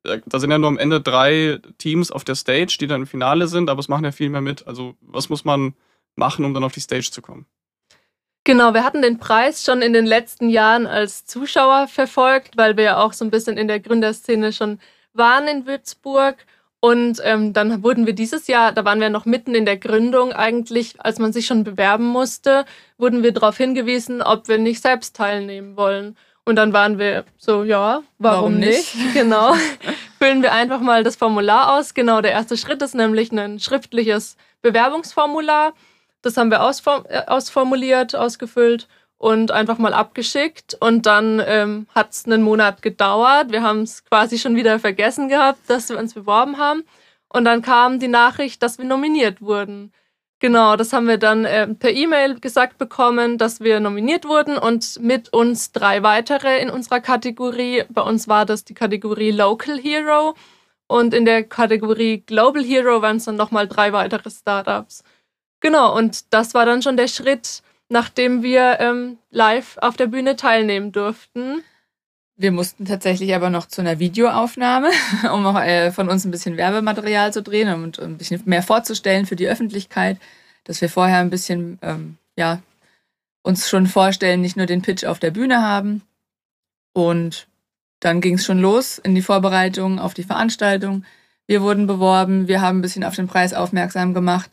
äh, 0.03 0.19
da 0.25 0.39
sind 0.39 0.51
ja 0.51 0.57
nur 0.57 0.67
am 0.67 0.77
Ende 0.77 0.99
drei 0.99 1.59
Teams 1.77 2.11
auf 2.11 2.25
der 2.25 2.35
Stage, 2.35 2.77
die 2.79 2.87
dann 2.87 3.01
im 3.01 3.07
Finale 3.07 3.47
sind, 3.47 3.69
aber 3.69 3.79
es 3.79 3.87
machen 3.87 4.03
ja 4.03 4.11
viel 4.11 4.29
mehr 4.29 4.41
mit. 4.41 4.67
Also 4.67 4.95
was 4.99 5.29
muss 5.29 5.45
man 5.45 5.75
machen, 6.17 6.43
um 6.43 6.53
dann 6.53 6.65
auf 6.65 6.73
die 6.73 6.81
Stage 6.81 7.09
zu 7.09 7.21
kommen? 7.21 7.45
Genau, 8.45 8.73
wir 8.73 8.83
hatten 8.83 9.01
den 9.01 9.19
Preis 9.19 9.63
schon 9.63 9.81
in 9.81 9.93
den 9.93 10.05
letzten 10.05 10.49
Jahren 10.49 10.85
als 10.85 11.25
Zuschauer 11.25 11.87
verfolgt, 11.87 12.57
weil 12.57 12.75
wir 12.75 12.83
ja 12.83 12.97
auch 12.97 13.13
so 13.13 13.23
ein 13.23 13.31
bisschen 13.31 13.57
in 13.57 13.69
der 13.69 13.79
Gründerszene 13.79 14.51
schon 14.51 14.79
waren 15.13 15.47
in 15.47 15.65
Würzburg. 15.65 16.35
Und 16.81 17.21
ähm, 17.23 17.53
dann 17.53 17.81
wurden 17.81 18.05
wir 18.05 18.13
dieses 18.13 18.47
Jahr, 18.47 18.73
da 18.73 18.83
waren 18.83 18.99
wir 18.99 19.09
noch 19.09 19.23
mitten 19.25 19.55
in 19.55 19.63
der 19.63 19.77
Gründung 19.77 20.33
eigentlich, 20.33 20.95
als 20.97 21.17
man 21.17 21.31
sich 21.31 21.45
schon 21.45 21.63
bewerben 21.63 22.03
musste, 22.03 22.65
wurden 22.97 23.23
wir 23.23 23.31
darauf 23.31 23.55
hingewiesen, 23.55 24.21
ob 24.21 24.49
wir 24.49 24.57
nicht 24.57 24.81
selbst 24.81 25.15
teilnehmen 25.15 25.77
wollen. 25.77 26.17
Und 26.43 26.57
dann 26.57 26.73
waren 26.73 26.99
wir 26.99 27.23
so, 27.37 27.63
ja, 27.63 28.03
warum, 28.17 28.41
warum 28.41 28.59
nicht? 28.59 28.95
nicht? 28.95 29.13
Genau. 29.13 29.53
Füllen 30.19 30.41
wir 30.41 30.51
einfach 30.51 30.81
mal 30.81 31.05
das 31.05 31.15
Formular 31.15 31.77
aus. 31.77 31.93
Genau, 31.93 32.19
der 32.19 32.31
erste 32.31 32.57
Schritt 32.57 32.81
ist 32.81 32.95
nämlich 32.95 33.31
ein 33.31 33.59
schriftliches 33.59 34.35
Bewerbungsformular. 34.61 35.73
Das 36.23 36.37
haben 36.37 36.49
wir 36.49 36.63
ausform 36.63 37.05
äh, 37.07 37.25
ausformuliert, 37.27 38.15
ausgefüllt 38.15 38.87
und 39.17 39.51
einfach 39.51 39.77
mal 39.77 39.93
abgeschickt. 39.93 40.75
Und 40.79 41.05
dann 41.05 41.41
ähm, 41.45 41.87
hat 41.93 42.11
es 42.13 42.25
einen 42.25 42.41
Monat 42.41 42.81
gedauert. 42.81 43.51
Wir 43.51 43.61
haben 43.61 43.83
es 43.83 44.03
quasi 44.05 44.39
schon 44.39 44.55
wieder 44.55 44.79
vergessen 44.79 45.29
gehabt, 45.29 45.59
dass 45.69 45.89
wir 45.89 45.99
uns 45.99 46.15
beworben 46.15 46.57
haben. 46.57 46.83
Und 47.29 47.45
dann 47.45 47.61
kam 47.61 47.99
die 47.99 48.07
Nachricht, 48.07 48.63
dass 48.63 48.77
wir 48.77 48.85
nominiert 48.85 49.41
wurden. 49.41 49.91
Genau, 50.39 50.75
das 50.75 50.91
haben 50.91 51.07
wir 51.07 51.17
dann 51.17 51.45
äh, 51.45 51.67
per 51.67 51.91
E-Mail 51.91 52.39
gesagt 52.39 52.77
bekommen, 52.77 53.37
dass 53.37 53.61
wir 53.61 53.79
nominiert 53.79 54.25
wurden 54.25 54.57
und 54.57 54.99
mit 54.99 55.31
uns 55.31 55.71
drei 55.71 56.03
weitere 56.03 56.61
in 56.61 56.69
unserer 56.69 56.99
Kategorie. 56.99 57.83
Bei 57.89 58.01
uns 58.01 58.27
war 58.27 58.45
das 58.45 58.65
die 58.65 58.73
Kategorie 58.73 59.31
Local 59.31 59.79
Hero. 59.79 60.35
Und 60.87 61.13
in 61.13 61.25
der 61.25 61.43
Kategorie 61.43 62.23
Global 62.25 62.63
Hero 62.63 63.01
waren 63.01 63.17
es 63.17 63.25
dann 63.25 63.37
nochmal 63.37 63.67
drei 63.67 63.93
weitere 63.93 64.29
Startups. 64.29 65.03
Genau, 65.63 65.95
und 65.97 66.33
das 66.33 66.53
war 66.53 66.65
dann 66.65 66.81
schon 66.81 66.97
der 66.97 67.07
Schritt, 67.07 67.63
nachdem 67.87 68.43
wir 68.43 68.81
ähm, 68.81 69.17
live 69.31 69.77
auf 69.79 69.95
der 69.95 70.07
Bühne 70.07 70.35
teilnehmen 70.35 70.91
durften. 70.91 71.63
Wir 72.35 72.51
mussten 72.51 72.83
tatsächlich 72.83 73.33
aber 73.33 73.49
noch 73.49 73.69
zu 73.69 73.79
einer 73.79 73.97
Videoaufnahme, 73.97 74.89
um 75.33 75.45
auch 75.45 75.57
äh, 75.57 75.91
von 75.91 76.09
uns 76.09 76.25
ein 76.25 76.31
bisschen 76.31 76.57
Werbematerial 76.57 77.31
zu 77.31 77.41
drehen 77.41 77.81
und 77.81 77.97
ein 77.97 78.17
bisschen 78.17 78.41
mehr 78.43 78.61
vorzustellen 78.61 79.25
für 79.25 79.37
die 79.37 79.47
Öffentlichkeit, 79.47 80.17
dass 80.65 80.81
wir 80.81 80.89
vorher 80.89 81.19
ein 81.19 81.29
bisschen, 81.29 81.79
ähm, 81.81 82.17
ja, 82.35 82.61
uns 83.41 83.69
schon 83.69 83.87
vorstellen, 83.87 84.41
nicht 84.41 84.57
nur 84.57 84.65
den 84.65 84.81
Pitch 84.81 85.05
auf 85.05 85.19
der 85.19 85.31
Bühne 85.31 85.61
haben. 85.61 86.01
Und 86.91 87.47
dann 88.01 88.19
ging 88.19 88.35
es 88.35 88.43
schon 88.43 88.59
los 88.59 88.97
in 88.97 89.15
die 89.15 89.21
Vorbereitung 89.21 89.99
auf 89.99 90.13
die 90.13 90.23
Veranstaltung. 90.23 91.05
Wir 91.47 91.61
wurden 91.61 91.87
beworben, 91.87 92.49
wir 92.49 92.59
haben 92.59 92.79
ein 92.79 92.81
bisschen 92.81 93.05
auf 93.05 93.15
den 93.15 93.27
Preis 93.27 93.53
aufmerksam 93.53 94.13
gemacht. 94.13 94.51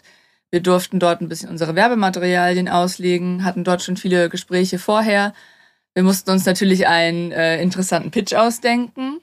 Wir 0.51 0.61
durften 0.61 0.99
dort 0.99 1.21
ein 1.21 1.29
bisschen 1.29 1.49
unsere 1.49 1.75
Werbematerialien 1.75 2.69
auslegen, 2.69 3.45
hatten 3.45 3.65
dort 3.65 3.83
schon 3.83 3.97
viele 3.97 4.29
Gespräche 4.29 4.79
vorher 4.79 5.33
wir 5.95 6.03
mussten 6.05 6.31
uns 6.31 6.47
natürlich 6.47 6.87
einen 6.87 7.33
äh, 7.33 7.61
interessanten 7.61 8.11
Pitch 8.11 8.35
ausdenken. 8.35 9.21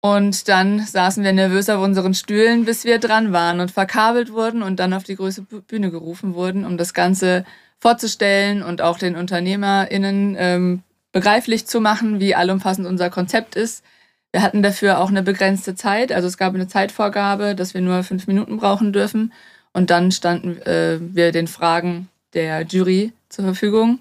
Und 0.00 0.48
dann 0.48 0.80
saßen 0.80 1.24
wir 1.24 1.32
nervös 1.32 1.68
auf 1.70 1.82
unseren 1.82 2.14
Stühlen, 2.14 2.66
bis 2.66 2.84
wir 2.84 2.98
dran 2.98 3.32
waren 3.32 3.60
und 3.60 3.70
verkabelt 3.70 4.32
wurden 4.32 4.62
und 4.62 4.78
dann 4.78 4.92
auf 4.92 5.02
die 5.02 5.16
große 5.16 5.42
Bühne 5.42 5.90
gerufen 5.90 6.34
wurden, 6.34 6.66
um 6.66 6.76
das 6.76 6.92
Ganze 6.92 7.44
vorzustellen 7.78 8.62
und 8.62 8.82
auch 8.82 8.98
den 8.98 9.16
UnternehmerInnen 9.16 10.36
ähm, 10.38 10.82
begreiflich 11.10 11.66
zu 11.66 11.80
machen, 11.80 12.20
wie 12.20 12.34
allumfassend 12.34 12.86
unser 12.86 13.08
Konzept 13.08 13.56
ist. 13.56 13.82
Wir 14.30 14.42
hatten 14.42 14.62
dafür 14.62 15.00
auch 15.00 15.08
eine 15.08 15.22
begrenzte 15.22 15.74
Zeit, 15.74 16.12
also 16.12 16.28
es 16.28 16.36
gab 16.36 16.54
eine 16.54 16.68
Zeitvorgabe, 16.68 17.54
dass 17.54 17.72
wir 17.72 17.80
nur 17.80 18.02
fünf 18.02 18.26
Minuten 18.26 18.58
brauchen 18.58 18.92
dürfen. 18.92 19.32
Und 19.74 19.90
dann 19.90 20.12
standen 20.12 20.62
äh, 20.62 20.98
wir 21.00 21.32
den 21.32 21.48
Fragen 21.48 22.08
der 22.32 22.62
Jury 22.62 23.12
zur 23.28 23.44
Verfügung. 23.44 24.00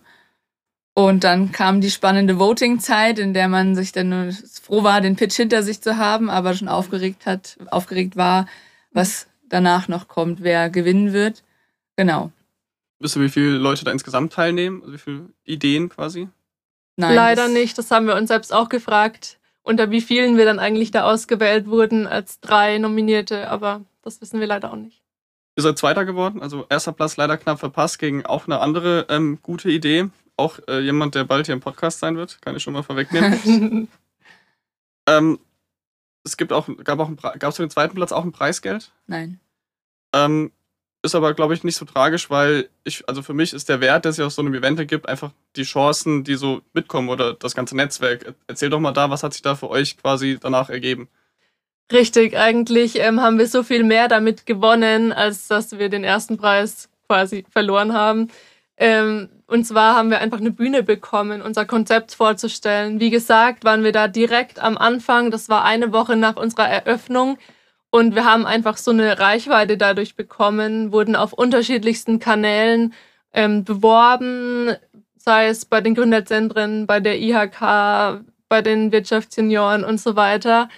Und 0.94 1.24
dann 1.24 1.52
kam 1.52 1.82
die 1.82 1.90
spannende 1.90 2.38
Voting-Zeit, 2.38 3.18
in 3.18 3.34
der 3.34 3.48
man 3.48 3.76
sich 3.76 3.92
dann 3.92 4.32
froh 4.62 4.84
war, 4.84 5.02
den 5.02 5.16
Pitch 5.16 5.36
hinter 5.36 5.64
sich 5.64 5.82
zu 5.82 5.98
haben, 5.98 6.30
aber 6.30 6.54
schon 6.54 6.68
aufgeregt 6.68 7.26
hat, 7.26 7.58
aufgeregt 7.72 8.16
war, 8.16 8.48
was 8.92 9.28
danach 9.50 9.88
noch 9.88 10.08
kommt, 10.08 10.44
wer 10.44 10.70
gewinnen 10.70 11.12
wird. 11.12 11.44
Genau. 11.96 12.32
Wisst 13.00 13.18
ihr, 13.18 13.24
wie 13.24 13.30
viele 13.30 13.58
Leute 13.58 13.84
da 13.84 13.92
insgesamt 13.92 14.34
teilnehmen? 14.34 14.82
Also 14.82 14.94
wie 14.94 15.00
viele 15.00 15.30
Ideen 15.44 15.90
quasi? 15.90 16.30
Nein. 16.96 17.16
Leider 17.16 17.48
nicht. 17.48 17.78
Das 17.78 17.90
haben 17.90 18.06
wir 18.06 18.16
uns 18.16 18.28
selbst 18.28 18.54
auch 18.54 18.70
gefragt, 18.70 19.40
unter 19.64 19.90
wie 19.90 20.02
vielen 20.02 20.38
wir 20.38 20.46
dann 20.46 20.60
eigentlich 20.60 20.92
da 20.92 21.04
ausgewählt 21.04 21.66
wurden 21.68 22.06
als 22.06 22.40
drei 22.40 22.78
Nominierte, 22.78 23.50
aber 23.50 23.82
das 24.04 24.22
wissen 24.22 24.40
wir 24.40 24.48
leider 24.48 24.72
auch 24.72 24.78
nicht. 24.78 25.03
Ihr 25.56 25.64
seid 25.64 25.78
Zweiter 25.78 26.06
geworden, 26.06 26.42
also 26.42 26.66
erster 26.70 26.94
Platz 26.94 27.16
leider 27.18 27.38
knapp 27.38 27.60
verpasst 27.60 28.00
gegen 28.00 28.26
auch 28.26 28.48
eine 28.48 28.60
andere 28.60 29.06
ähm, 29.10 29.40
gute 29.42 29.70
Idee 29.70 30.10
auch 30.38 30.60
äh, 30.68 30.80
jemand, 30.80 31.16
der 31.16 31.24
bald 31.24 31.46
hier 31.46 31.54
im 31.54 31.62
Podcast 31.62 32.00
sein 32.00 32.18
wird. 32.18 32.42
Kann 32.42 32.56
ich 32.56 32.64
schon 32.64 32.74
mal 32.74 32.84
vorwegnehmen. 32.84 33.88
ähm, 35.08 35.40
es 36.24 36.38
gibt 36.38 36.54
auch, 36.54 36.70
gab 36.84 37.00
auch 37.00 37.12
gab 37.16 37.44
es 37.44 37.58
für 37.58 37.64
den 37.64 37.70
zweiten 37.70 37.96
Platz 37.96 38.12
auch 38.12 38.24
ein 38.24 38.32
Preisgeld? 38.32 38.92
Nein. 39.08 39.40
Ähm, 40.14 40.52
ist 41.06 41.16
aber, 41.16 41.34
glaube 41.34 41.54
ich, 41.54 41.66
nicht 41.66 41.76
so 41.76 41.86
tragisch, 41.86 42.30
weil 42.30 42.70
ich, 42.86 43.08
also 43.10 43.22
für 43.22 43.34
mich 43.34 43.52
ist 43.52 43.68
der 43.68 43.82
Wert, 43.82 44.06
der 44.06 44.14
ja 44.14 44.26
aus 44.26 44.36
so 44.36 44.42
einem 44.42 44.54
Event 44.54 44.88
gibt, 44.88 45.10
einfach 45.10 45.32
die 45.58 45.64
Chancen, 45.64 46.24
die 46.24 46.36
so 46.36 46.62
mitkommen 46.74 47.10
oder 47.10 47.34
das 47.34 47.56
ganze 47.56 47.76
Netzwerk. 47.76 48.36
Erzähl 48.48 48.70
doch 48.70 48.80
mal 48.80 48.94
da, 48.94 49.10
was 49.10 49.22
hat 49.22 49.34
sich 49.34 49.42
da 49.42 49.56
für 49.56 49.70
euch 49.70 49.98
quasi 49.98 50.38
danach 50.40 50.70
ergeben? 50.70 51.10
Richtig, 51.94 52.36
eigentlich 52.36 53.00
ähm, 53.00 53.22
haben 53.22 53.38
wir 53.38 53.48
so 53.48 53.62
viel 53.62 53.84
mehr 53.84 54.08
damit 54.08 54.48
gewonnen, 54.48 55.14
als 55.14 55.48
dass 55.48 55.78
wir 55.78 55.90
den 55.90 56.04
ersten 56.04 56.38
Preis 56.38 56.90
quasi 57.08 57.46
verloren 57.52 57.94
haben. 57.94 58.30
Ähm, 58.78 59.30
und 59.46 59.66
zwar 59.66 59.96
haben 59.96 60.10
wir 60.10 60.20
einfach 60.20 60.40
eine 60.40 60.50
Bühne 60.50 60.82
bekommen, 60.82 61.44
unser 61.44 61.66
Konzept 61.66 62.16
vorzustellen. 62.16 63.00
Wie 63.00 63.12
gesagt, 63.12 63.64
waren 63.64 63.84
wir 63.84 63.92
da 63.92 64.08
direkt 64.08 64.58
am 64.60 64.76
Anfang. 64.76 65.30
Das 65.30 65.50
war 65.50 65.66
eine 65.66 65.94
Woche 65.94 66.16
nach 66.16 66.36
unserer 66.36 66.68
Eröffnung. 66.68 67.38
Und 67.92 68.16
wir 68.16 68.26
haben 68.26 68.48
einfach 68.48 68.78
so 68.78 68.90
eine 68.90 69.20
Reichweite 69.20 69.78
dadurch 69.78 70.16
bekommen, 70.16 70.92
wurden 70.92 71.16
auf 71.16 71.32
unterschiedlichsten 71.32 72.18
Kanälen 72.18 72.96
ähm, 73.34 73.66
beworben, 73.66 74.76
sei 75.16 75.48
es 75.48 75.66
bei 75.66 75.80
den 75.80 75.94
Gründerzentren, 75.94 76.88
bei 76.88 77.00
der 77.00 77.20
IHK, 77.22 78.24
bei 78.50 78.64
den 78.64 78.92
Wirtschaftssenioren 78.92 79.84
und 79.84 80.00
so 80.02 80.16
weiter. 80.16 80.70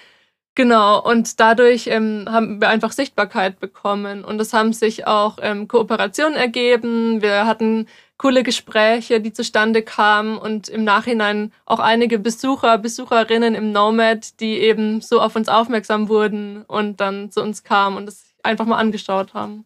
Genau, 0.55 1.01
und 1.03 1.41
dadurch 1.41 1.87
ähm, 1.87 2.27
haben 2.29 2.61
wir 2.61 2.69
einfach 2.69 2.93
Sichtbarkeit 2.93 3.59
bekommen 3.59 4.23
und 4.23 4.39
es 4.39 4.53
haben 4.53 4.71
sich 4.71 5.05
auch 5.05 5.37
ähm, 5.41 5.67
Kooperationen 5.67 6.37
ergeben. 6.37 7.21
Wir 7.21 7.45
hatten 7.45 7.87
coole 8.17 8.41
Gespräche, 8.41 9.19
die 9.19 9.33
zustande 9.33 9.81
kamen 9.81 10.37
und 10.37 10.69
im 10.69 10.85
Nachhinein 10.85 11.51
auch 11.65 11.79
einige 11.79 12.19
Besucher, 12.19 12.77
Besucherinnen 12.77 13.53
im 13.53 13.73
Nomad, 13.73 14.39
die 14.39 14.59
eben 14.59 15.01
so 15.01 15.19
auf 15.19 15.35
uns 15.35 15.49
aufmerksam 15.49 16.07
wurden 16.07 16.63
und 16.63 17.01
dann 17.01 17.31
zu 17.31 17.41
uns 17.41 17.65
kamen 17.65 17.97
und 17.97 18.07
es 18.07 18.33
einfach 18.41 18.65
mal 18.65 18.77
angeschaut 18.77 19.33
haben. 19.33 19.65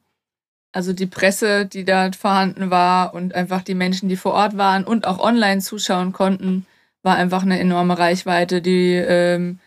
Also 0.71 0.93
die 0.93 1.05
Presse, 1.05 1.67
die 1.67 1.85
da 1.85 2.11
vorhanden 2.11 2.71
war 2.71 3.13
und 3.13 3.35
einfach 3.35 3.61
die 3.61 3.75
Menschen, 3.75 4.09
die 4.09 4.17
vor 4.17 4.33
Ort 4.33 4.57
waren 4.57 4.85
und 4.85 5.05
auch 5.05 5.19
online 5.19 5.61
zuschauen 5.61 6.13
konnten, 6.13 6.65
war 7.03 7.15
einfach 7.15 7.43
eine 7.43 7.59
enorme 7.59 7.97
Reichweite, 7.97 8.61
die 8.61 8.93
ähm, 8.95 9.59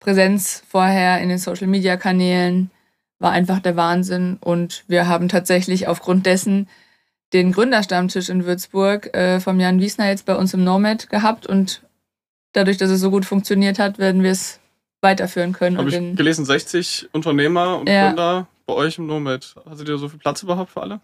Präsenz 0.00 0.62
vorher 0.68 1.20
in 1.20 1.28
den 1.28 1.38
Social-Media-Kanälen 1.38 2.70
war 3.18 3.32
einfach 3.32 3.60
der 3.60 3.76
Wahnsinn. 3.76 4.38
Und 4.40 4.84
wir 4.88 5.08
haben 5.08 5.28
tatsächlich 5.28 5.88
aufgrund 5.88 6.26
dessen 6.26 6.68
den 7.32 7.52
Gründerstammtisch 7.52 8.28
in 8.28 8.44
Würzburg 8.44 9.14
äh, 9.14 9.40
vom 9.40 9.58
Jan 9.58 9.80
Wiesner 9.80 10.08
jetzt 10.08 10.26
bei 10.26 10.36
uns 10.36 10.54
im 10.54 10.64
Nomad 10.64 11.08
gehabt. 11.08 11.46
Und 11.46 11.82
dadurch, 12.52 12.76
dass 12.76 12.90
es 12.90 13.00
so 13.00 13.10
gut 13.10 13.24
funktioniert 13.24 13.78
hat, 13.78 13.98
werden 13.98 14.22
wir 14.22 14.30
es 14.30 14.60
weiterführen 15.00 15.52
können. 15.52 15.78
Habe 15.78 15.88
ich 15.88 16.16
gelesen, 16.16 16.44
60 16.44 17.08
Unternehmer 17.12 17.78
und 17.78 17.88
ja. 17.88 18.08
Gründer 18.08 18.46
bei 18.66 18.74
euch 18.74 18.98
im 18.98 19.06
Nomad. 19.06 19.54
Hattet 19.68 19.88
ihr 19.88 19.98
so 19.98 20.08
viel 20.08 20.18
Platz 20.18 20.42
überhaupt 20.42 20.70
für 20.70 20.82
alle? 20.82 21.00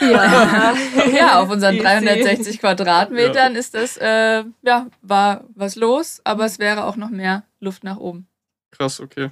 Ja, 0.00 0.74
ja 1.14 1.40
auf 1.40 1.50
unseren 1.50 1.78
360 1.78 2.58
Quadratmetern 2.58 3.54
ja. 3.54 3.58
ist 3.58 3.74
das, 3.74 3.96
äh, 3.96 4.44
ja, 4.62 4.86
war 5.02 5.44
was 5.54 5.76
los, 5.76 6.20
aber 6.24 6.44
es 6.44 6.58
wäre 6.58 6.84
auch 6.84 6.96
noch 6.96 7.10
mehr 7.10 7.44
Luft 7.60 7.84
nach 7.84 7.98
oben. 7.98 8.26
Krass, 8.70 9.00
okay. 9.00 9.30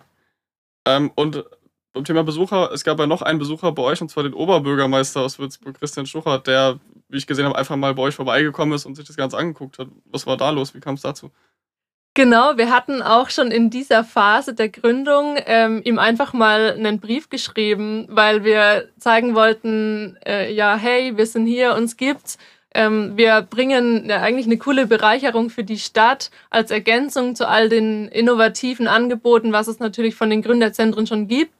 Ähm, 0.87 1.11
und 1.15 1.45
beim 1.93 2.05
Thema 2.05 2.25
Besucher, 2.25 2.71
es 2.73 2.85
gab 2.85 2.99
ja 2.99 3.07
noch 3.07 3.23
einen 3.23 3.39
Besucher 3.39 3.73
bei 3.73 3.83
euch, 3.83 4.01
und 4.01 4.11
zwar 4.11 4.23
den 4.23 4.35
Oberbürgermeister 4.35 5.21
aus 5.21 5.39
Würzburg, 5.39 5.79
Christian 5.79 6.07
Schuchert, 6.07 6.47
der, 6.47 6.79
wie 7.09 7.19
ich 7.19 7.27
gesehen 7.27 7.45
habe, 7.45 7.57
einfach 7.57 7.77
mal 7.77 7.95
bei 7.95 8.03
euch 8.03 8.15
vorbeigekommen 8.15 8.75
ist 8.75 8.87
und 8.87 8.95
sich 8.95 9.07
das 9.07 9.17
Ganze 9.17 9.37
angeguckt 9.37 9.79
hat. 9.79 9.89
Was 10.07 10.27
war 10.27 10.37
da 10.37 10.51
los? 10.51 10.75
Wie 10.75 10.81
kam 10.81 10.95
es 10.95 11.03
dazu? 11.03 11.31
Genau, 12.15 12.59
wir 12.59 12.69
hatten 12.71 13.01
auch 13.01 13.31
schon 13.31 13.51
in 13.51 13.71
dieser 13.71 14.05
Phase 14.05 14.53
der 14.53 14.69
Gründung 14.69 15.39
ähm, 15.47 15.81
ihm 15.83 15.99
einfach 15.99 16.35
mal 16.35 16.73
einen 16.73 17.01
Brief 17.01 17.31
geschrieben, 17.31 18.07
weil 18.11 18.45
wir 18.45 18.91
zeigen 18.99 19.35
wollten, 19.35 20.19
äh, 20.27 20.53
ja, 20.53 20.77
hey, 20.77 21.17
wir 21.17 21.25
sind 21.25 21.47
hier, 21.47 21.75
uns 21.75 21.97
gibt's. 21.97 22.37
Ähm, 22.75 23.17
wir 23.17 23.41
bringen 23.41 24.11
ja, 24.11 24.21
eigentlich 24.21 24.45
eine 24.45 24.59
coole 24.59 24.87
Bereicherung 24.87 25.49
für 25.49 25.65
die 25.65 25.79
Stadt 25.79 26.31
als 26.51 26.71
Ergänzung 26.71 27.35
zu 27.35 27.49
all 27.49 27.71
den 27.71 28.09
innovativen 28.09 28.89
Angeboten, 28.89 29.53
was 29.53 29.67
es 29.69 29.79
natürlich 29.79 30.15
von 30.15 30.29
den 30.29 30.43
Gründerzentren 30.43 31.07
schon 31.07 31.29
gibt. 31.29 31.55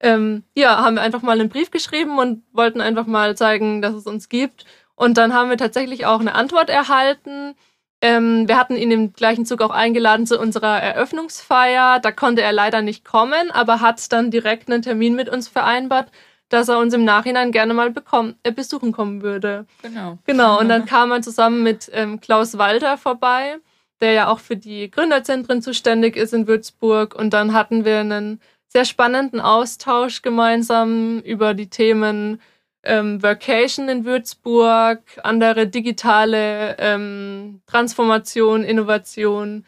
Ähm, 0.00 0.44
ja, 0.56 0.78
haben 0.78 0.96
wir 0.96 1.02
einfach 1.02 1.22
mal 1.22 1.38
einen 1.38 1.50
Brief 1.50 1.70
geschrieben 1.70 2.18
und 2.18 2.42
wollten 2.52 2.80
einfach 2.80 3.06
mal 3.06 3.36
zeigen, 3.36 3.82
dass 3.82 3.94
es 3.94 4.06
uns 4.06 4.30
gibt. 4.30 4.64
Und 4.94 5.18
dann 5.18 5.34
haben 5.34 5.50
wir 5.50 5.58
tatsächlich 5.58 6.06
auch 6.06 6.20
eine 6.20 6.34
Antwort 6.34 6.70
erhalten 6.70 7.54
ähm, 8.02 8.48
wir 8.48 8.58
hatten 8.58 8.74
ihn 8.74 8.90
im 8.90 9.12
gleichen 9.12 9.46
Zug 9.46 9.62
auch 9.62 9.70
eingeladen 9.70 10.26
zu 10.26 10.38
unserer 10.38 10.82
Eröffnungsfeier. 10.82 12.00
Da 12.00 12.10
konnte 12.10 12.42
er 12.42 12.52
leider 12.52 12.82
nicht 12.82 13.04
kommen, 13.04 13.52
aber 13.52 13.80
hat 13.80 14.12
dann 14.12 14.32
direkt 14.32 14.68
einen 14.68 14.82
Termin 14.82 15.14
mit 15.14 15.28
uns 15.28 15.46
vereinbart, 15.46 16.10
dass 16.48 16.68
er 16.68 16.78
uns 16.78 16.92
im 16.94 17.04
Nachhinein 17.04 17.52
gerne 17.52 17.74
mal 17.74 17.90
bekommen, 17.90 18.34
äh, 18.42 18.50
besuchen 18.50 18.90
kommen 18.90 19.22
würde. 19.22 19.66
Genau. 19.82 20.18
Genau, 20.26 20.58
und 20.58 20.68
dann 20.68 20.84
kam 20.84 21.12
er 21.12 21.22
zusammen 21.22 21.62
mit 21.62 21.88
ähm, 21.94 22.20
Klaus 22.20 22.58
Walter 22.58 22.98
vorbei, 22.98 23.58
der 24.00 24.12
ja 24.12 24.28
auch 24.28 24.40
für 24.40 24.56
die 24.56 24.90
Gründerzentren 24.90 25.62
zuständig 25.62 26.16
ist 26.16 26.34
in 26.34 26.48
Würzburg. 26.48 27.14
Und 27.14 27.32
dann 27.32 27.52
hatten 27.52 27.84
wir 27.84 28.00
einen 28.00 28.40
sehr 28.66 28.84
spannenden 28.84 29.40
Austausch 29.40 30.22
gemeinsam 30.22 31.20
über 31.20 31.54
die 31.54 31.70
Themen 31.70 32.40
ähm, 32.84 33.22
Workation 33.22 33.88
in 33.88 34.04
Würzburg, 34.04 35.00
andere 35.22 35.66
digitale 35.66 36.76
ähm, 36.78 37.62
Transformation, 37.66 38.64
Innovation 38.64 39.64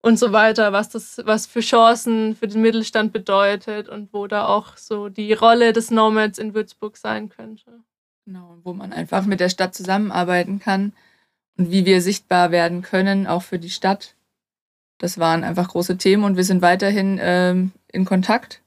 und 0.00 0.18
so 0.18 0.32
weiter, 0.32 0.72
was 0.72 0.90
das, 0.90 1.20
was 1.24 1.46
für 1.46 1.60
Chancen 1.60 2.36
für 2.36 2.46
den 2.46 2.62
Mittelstand 2.62 3.12
bedeutet 3.12 3.88
und 3.88 4.12
wo 4.12 4.26
da 4.26 4.46
auch 4.46 4.76
so 4.76 5.08
die 5.08 5.32
Rolle 5.32 5.72
des 5.72 5.90
Nomads 5.90 6.38
in 6.38 6.54
Würzburg 6.54 6.96
sein 6.96 7.28
könnte. 7.28 7.80
Genau, 8.24 8.58
wo 8.62 8.74
man 8.74 8.92
einfach 8.92 9.24
mit 9.24 9.40
der 9.40 9.48
Stadt 9.48 9.74
zusammenarbeiten 9.74 10.60
kann 10.60 10.92
und 11.56 11.70
wie 11.70 11.86
wir 11.86 12.02
sichtbar 12.02 12.50
werden 12.50 12.82
können, 12.82 13.26
auch 13.26 13.42
für 13.42 13.58
die 13.58 13.70
Stadt. 13.70 14.14
das 14.98 15.18
waren 15.18 15.44
einfach 15.44 15.68
große 15.68 15.96
Themen 15.96 16.24
und 16.24 16.36
wir 16.36 16.44
sind 16.44 16.60
weiterhin 16.60 17.18
ähm, 17.20 17.72
in 17.92 18.04
Kontakt 18.04 18.62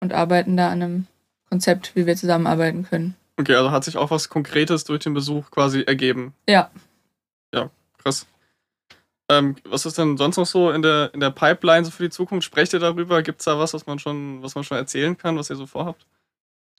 und 0.00 0.12
arbeiten 0.12 0.56
da 0.56 0.68
an 0.68 0.82
einem 0.82 1.06
Konzept, 1.48 1.94
wie 1.96 2.06
wir 2.06 2.16
zusammenarbeiten 2.16 2.84
können. 2.84 3.16
Okay, 3.40 3.54
also 3.54 3.70
hat 3.70 3.84
sich 3.84 3.96
auch 3.96 4.10
was 4.10 4.28
Konkretes 4.28 4.84
durch 4.84 5.00
den 5.00 5.14
Besuch 5.14 5.50
quasi 5.50 5.82
ergeben. 5.82 6.34
Ja. 6.46 6.70
Ja, 7.54 7.70
krass. 7.96 8.26
Ähm, 9.30 9.56
was 9.64 9.86
ist 9.86 9.96
denn 9.96 10.18
sonst 10.18 10.36
noch 10.36 10.44
so 10.44 10.70
in 10.70 10.82
der, 10.82 11.10
in 11.14 11.20
der 11.20 11.30
Pipeline 11.30 11.86
so 11.86 11.90
für 11.90 12.02
die 12.02 12.10
Zukunft? 12.10 12.44
Sprecht 12.44 12.74
ihr 12.74 12.80
darüber? 12.80 13.22
Gibt 13.22 13.40
es 13.40 13.46
da 13.46 13.58
was, 13.58 13.72
was 13.72 13.86
man, 13.86 13.98
schon, 13.98 14.42
was 14.42 14.54
man 14.54 14.64
schon 14.64 14.76
erzählen 14.76 15.16
kann, 15.16 15.38
was 15.38 15.48
ihr 15.48 15.56
so 15.56 15.66
vorhabt? 15.66 16.06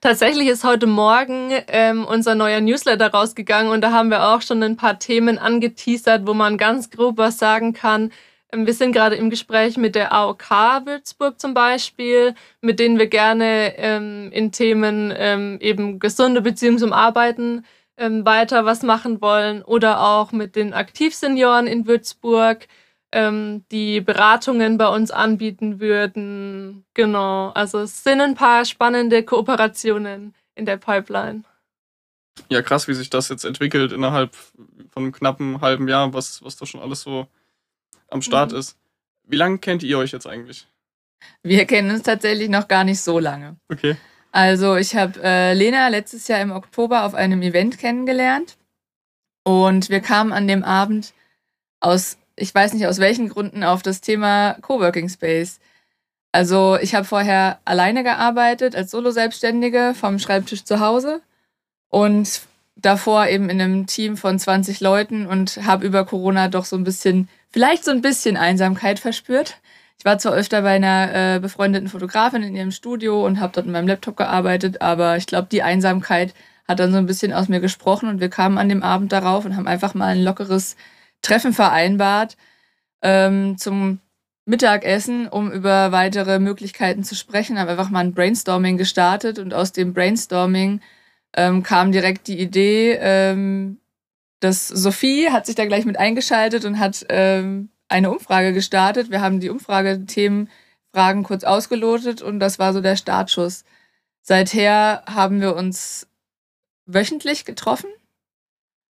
Tatsächlich 0.01 0.47
ist 0.49 0.63
heute 0.63 0.85
Morgen 0.85 1.51
ähm, 1.67 2.05
unser 2.05 2.35
neuer 2.35 2.61
Newsletter 2.61 3.11
rausgegangen 3.11 3.71
und 3.71 3.81
da 3.81 3.91
haben 3.91 4.11
wir 4.11 4.27
auch 4.27 4.43
schon 4.43 4.61
ein 4.61 4.77
paar 4.77 4.99
Themen 4.99 5.39
angeteasert, 5.39 6.27
wo 6.27 6.35
man 6.35 6.57
ganz 6.57 6.91
grob 6.91 7.17
was 7.17 7.39
sagen 7.39 7.73
kann. 7.73 8.11
Ähm, 8.51 8.65
wir 8.65 8.73
sind 8.73 8.91
gerade 8.91 9.15
im 9.15 9.29
Gespräch 9.29 9.77
mit 9.77 9.95
der 9.95 10.13
AOK 10.13 10.49
Würzburg 10.85 11.39
zum 11.39 11.53
Beispiel, 11.53 12.35
mit 12.61 12.79
denen 12.79 12.99
wir 12.99 13.07
gerne 13.07 13.77
ähm, 13.77 14.29
in 14.31 14.51
Themen 14.51 15.13
ähm, 15.15 15.57
eben 15.61 15.99
gesunde 15.99 16.41
Beziehungen 16.41 16.79
zum 16.79 16.93
Arbeiten 16.93 17.65
ähm, 17.97 18.25
weiter 18.25 18.65
was 18.65 18.83
machen 18.83 19.21
wollen 19.21 19.61
oder 19.63 20.01
auch 20.01 20.31
mit 20.31 20.55
den 20.55 20.73
Aktivsenioren 20.73 21.67
in 21.67 21.87
Würzburg, 21.87 22.67
ähm, 23.11 23.65
die 23.71 24.01
Beratungen 24.01 24.77
bei 24.77 24.87
uns 24.87 25.11
anbieten 25.11 25.79
würden. 25.79 26.85
Genau, 26.93 27.49
also 27.49 27.79
es 27.79 28.03
sind 28.03 28.21
ein 28.21 28.35
paar 28.35 28.65
spannende 28.65 29.23
Kooperationen 29.23 30.33
in 30.55 30.65
der 30.65 30.77
Pipeline. 30.77 31.43
Ja, 32.49 32.61
krass, 32.61 32.87
wie 32.87 32.93
sich 32.93 33.09
das 33.09 33.29
jetzt 33.29 33.43
entwickelt 33.43 33.91
innerhalb 33.91 34.33
von 34.91 35.03
einem 35.03 35.11
knappen 35.11 35.61
halben 35.61 35.87
Jahr, 35.87 36.13
was, 36.13 36.43
was 36.43 36.55
da 36.55 36.65
schon 36.65 36.81
alles 36.81 37.01
so 37.01 37.27
am 38.11 38.21
Start 38.21 38.51
mhm. 38.51 38.59
ist. 38.59 38.77
Wie 39.23 39.37
lange 39.37 39.57
kennt 39.57 39.83
ihr 39.83 39.97
euch 39.97 40.11
jetzt 40.11 40.27
eigentlich? 40.27 40.67
Wir 41.43 41.65
kennen 41.65 41.91
uns 41.91 42.03
tatsächlich 42.03 42.49
noch 42.49 42.67
gar 42.67 42.83
nicht 42.83 43.01
so 43.01 43.19
lange. 43.19 43.55
Okay. 43.69 43.95
Also 44.31 44.75
ich 44.75 44.95
habe 44.95 45.21
äh, 45.23 45.53
Lena 45.53 45.87
letztes 45.89 46.27
Jahr 46.27 46.41
im 46.41 46.51
Oktober 46.51 47.05
auf 47.05 47.15
einem 47.15 47.41
Event 47.41 47.77
kennengelernt 47.77 48.57
und 49.43 49.89
wir 49.89 49.99
kamen 49.99 50.31
an 50.31 50.47
dem 50.47 50.63
Abend 50.63 51.13
aus, 51.79 52.17
ich 52.35 52.53
weiß 52.53 52.73
nicht 52.73 52.87
aus 52.87 52.99
welchen 52.99 53.29
Gründen, 53.29 53.63
auf 53.63 53.81
das 53.81 54.01
Thema 54.01 54.53
Coworking 54.61 55.09
Space. 55.09 55.59
Also 56.31 56.77
ich 56.81 56.95
habe 56.95 57.05
vorher 57.05 57.59
alleine 57.65 58.03
gearbeitet 58.03 58.75
als 58.75 58.91
Solo-Selbstständige 58.91 59.93
vom 59.95 60.17
Schreibtisch 60.17 60.63
zu 60.63 60.79
Hause 60.79 61.21
und 61.89 62.41
davor 62.77 63.27
eben 63.27 63.49
in 63.49 63.59
einem 63.61 63.85
Team 63.85 64.15
von 64.15 64.39
20 64.39 64.79
Leuten 64.79 65.27
und 65.27 65.57
habe 65.65 65.85
über 65.85 66.05
Corona 66.05 66.47
doch 66.47 66.63
so 66.63 66.77
ein 66.77 66.85
bisschen, 66.85 67.27
vielleicht 67.51 67.83
so 67.83 67.91
ein 67.91 68.01
bisschen 68.01 68.37
Einsamkeit 68.37 68.99
verspürt. 68.99 69.57
Ich 69.97 70.05
war 70.05 70.17
zwar 70.17 70.33
öfter 70.33 70.63
bei 70.63 70.71
einer 70.71 71.35
äh, 71.35 71.39
befreundeten 71.39 71.89
Fotografin 71.89 72.43
in 72.43 72.55
ihrem 72.55 72.71
Studio 72.71 73.25
und 73.25 73.39
habe 73.39 73.53
dort 73.53 73.67
mit 73.67 73.73
meinem 73.73 73.87
Laptop 73.87 74.17
gearbeitet, 74.17 74.81
aber 74.81 75.17
ich 75.17 75.27
glaube, 75.27 75.47
die 75.51 75.61
Einsamkeit 75.61 76.33
hat 76.67 76.79
dann 76.79 76.91
so 76.91 76.97
ein 76.97 77.05
bisschen 77.05 77.33
aus 77.33 77.49
mir 77.49 77.59
gesprochen 77.59 78.09
und 78.09 78.19
wir 78.19 78.29
kamen 78.29 78.57
an 78.57 78.69
dem 78.69 78.81
Abend 78.81 79.11
darauf 79.11 79.45
und 79.45 79.55
haben 79.55 79.67
einfach 79.67 79.93
mal 79.93 80.07
ein 80.07 80.23
lockeres 80.23 80.75
Treffen 81.21 81.53
vereinbart 81.53 82.37
ähm, 83.01 83.57
zum 83.57 83.99
Mittagessen, 84.45 85.27
um 85.27 85.51
über 85.51 85.91
weitere 85.91 86.39
Möglichkeiten 86.39 87.03
zu 87.03 87.15
sprechen, 87.15 87.59
haben 87.59 87.69
einfach 87.69 87.89
mal 87.89 87.99
ein 87.99 88.13
Brainstorming 88.13 88.77
gestartet 88.77 89.37
und 89.37 89.53
aus 89.53 89.71
dem 89.71 89.93
Brainstorming 89.93 90.81
ähm, 91.35 91.63
kam 91.63 91.91
direkt 91.91 92.27
die 92.27 92.39
Idee, 92.39 92.97
ähm, 92.99 93.77
dass 94.41 94.67
Sophie 94.67 95.29
hat 95.29 95.45
sich 95.45 95.55
da 95.55 95.65
gleich 95.65 95.85
mit 95.85 95.97
eingeschaltet 95.97 96.65
und 96.65 96.79
hat 96.79 97.05
ähm, 97.09 97.69
eine 97.87 98.11
Umfrage 98.11 98.53
gestartet. 98.53 99.11
Wir 99.11 99.21
haben 99.21 99.39
die 99.39 99.49
Umfragethemen, 99.49 100.49
Fragen 100.93 101.23
kurz 101.23 101.45
ausgelotet 101.45 102.21
und 102.21 102.39
das 102.39 102.59
war 102.59 102.73
so 102.73 102.81
der 102.81 102.97
Startschuss. 102.97 103.63
Seither 104.23 105.03
haben 105.07 105.39
wir 105.39 105.55
uns 105.55 106.07
wöchentlich 106.85 107.45
getroffen 107.45 107.89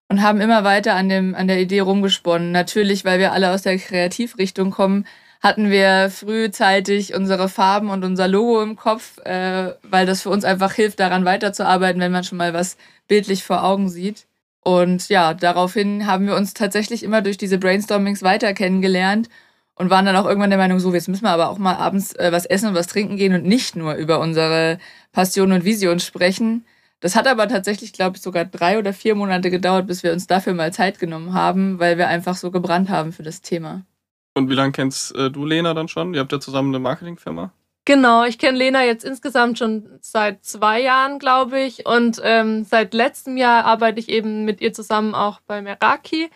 und 0.08 0.22
haben 0.22 0.40
immer 0.40 0.64
weiter 0.64 0.94
an, 0.94 1.08
dem, 1.08 1.34
an 1.34 1.46
der 1.46 1.60
Idee 1.60 1.80
rumgesponnen. 1.80 2.52
Natürlich, 2.52 3.04
weil 3.04 3.18
wir 3.18 3.32
alle 3.32 3.52
aus 3.52 3.62
der 3.62 3.78
Kreativrichtung 3.78 4.70
kommen, 4.70 5.06
hatten 5.42 5.70
wir 5.70 6.10
frühzeitig 6.10 7.14
unsere 7.14 7.48
Farben 7.48 7.90
und 7.90 8.04
unser 8.04 8.28
Logo 8.28 8.62
im 8.62 8.76
Kopf, 8.76 9.18
äh, 9.18 9.74
weil 9.82 10.06
das 10.06 10.22
für 10.22 10.30
uns 10.30 10.44
einfach 10.44 10.72
hilft, 10.72 11.00
daran 11.00 11.24
weiterzuarbeiten, 11.24 12.00
wenn 12.00 12.12
man 12.12 12.24
schon 12.24 12.38
mal 12.38 12.54
was 12.54 12.76
bildlich 13.08 13.42
vor 13.44 13.64
Augen 13.64 13.88
sieht. 13.88 14.26
Und 14.62 15.09
ja, 15.09 15.35
daraufhin 15.35 16.07
haben 16.07 16.27
wir 16.27 16.37
uns 16.37 16.55
tatsächlich 16.55 17.03
immer 17.03 17.23
durch 17.23 17.38
diese 17.38 17.59
Brainstormings 17.59 18.23
weiter 18.23 18.53
kennengelernt 18.53 19.29
und 19.75 19.88
waren 19.88 20.05
dann 20.05 20.16
auch 20.16 20.27
irgendwann 20.27 20.51
der 20.51 20.59
Meinung, 20.59 20.79
so, 20.79 20.92
jetzt 20.92 21.09
müssen 21.09 21.25
wir 21.25 21.31
aber 21.31 21.49
auch 21.49 21.59
mal 21.59 21.77
abends 21.77 22.14
äh, 22.16 22.31
was 22.33 22.44
essen 22.44 22.68
und 22.68 22.75
was 22.75 22.87
trinken 22.87 23.16
gehen 23.16 23.35
und 23.35 23.44
nicht 23.44 23.77
nur 23.77 23.94
über 23.94 24.20
unsere 24.20 24.79
Passion 25.12 25.53
und 25.53 25.64
Vision 25.64 26.01
sprechen. 26.01 26.66
Das 27.01 27.16
hat 27.16 27.27
aber 27.27 27.49
tatsächlich, 27.49 27.94
glaube 27.94 28.16
ich, 28.16 28.23
sogar 28.23 28.44
drei 28.44 28.79
oder 28.79 28.92
vier 28.92 29.14
Monate 29.14 29.51
gedauert, 29.51 29.87
bis 29.87 30.03
wir 30.03 30.12
uns 30.12 30.27
dafür 30.27 30.53
mal 30.53 30.73
Zeit 30.73 30.99
genommen 30.99 31.33
haben, 31.33 31.79
weil 31.79 31.96
wir 31.96 32.09
einfach 32.09 32.37
so 32.37 32.51
gebrannt 32.51 32.90
haben 32.90 33.12
für 33.12 33.23
das 33.23 33.40
Thema. 33.40 33.87
Und 34.35 34.51
wie 34.51 34.55
lange 34.55 34.73
kennst 34.73 35.14
äh, 35.14 35.31
du 35.31 35.46
Lena 35.46 35.73
dann 35.73 35.88
schon? 35.88 36.12
Ihr 36.12 36.20
habt 36.20 36.33
ja 36.33 36.40
zusammen 36.40 36.68
eine 36.75 36.79
Marketingfirma. 36.79 37.53
Genau, 37.90 38.22
ich 38.24 38.38
kenne 38.38 38.57
Lena 38.57 38.85
jetzt 38.85 39.05
insgesamt 39.05 39.59
schon 39.59 39.98
seit 40.00 40.44
zwei 40.44 40.81
Jahren, 40.81 41.18
glaube 41.18 41.59
ich. 41.59 41.87
Und 41.87 42.20
ähm, 42.22 42.62
seit 42.62 42.94
letztem 42.94 43.37
Jahr 43.37 43.64
arbeite 43.64 43.98
ich 43.98 44.09
eben 44.09 44.44
mit 44.44 44.61
ihr 44.61 44.72
zusammen 44.72 45.12
auch 45.12 45.40
bei 45.40 45.61
Meraki. 45.61 46.31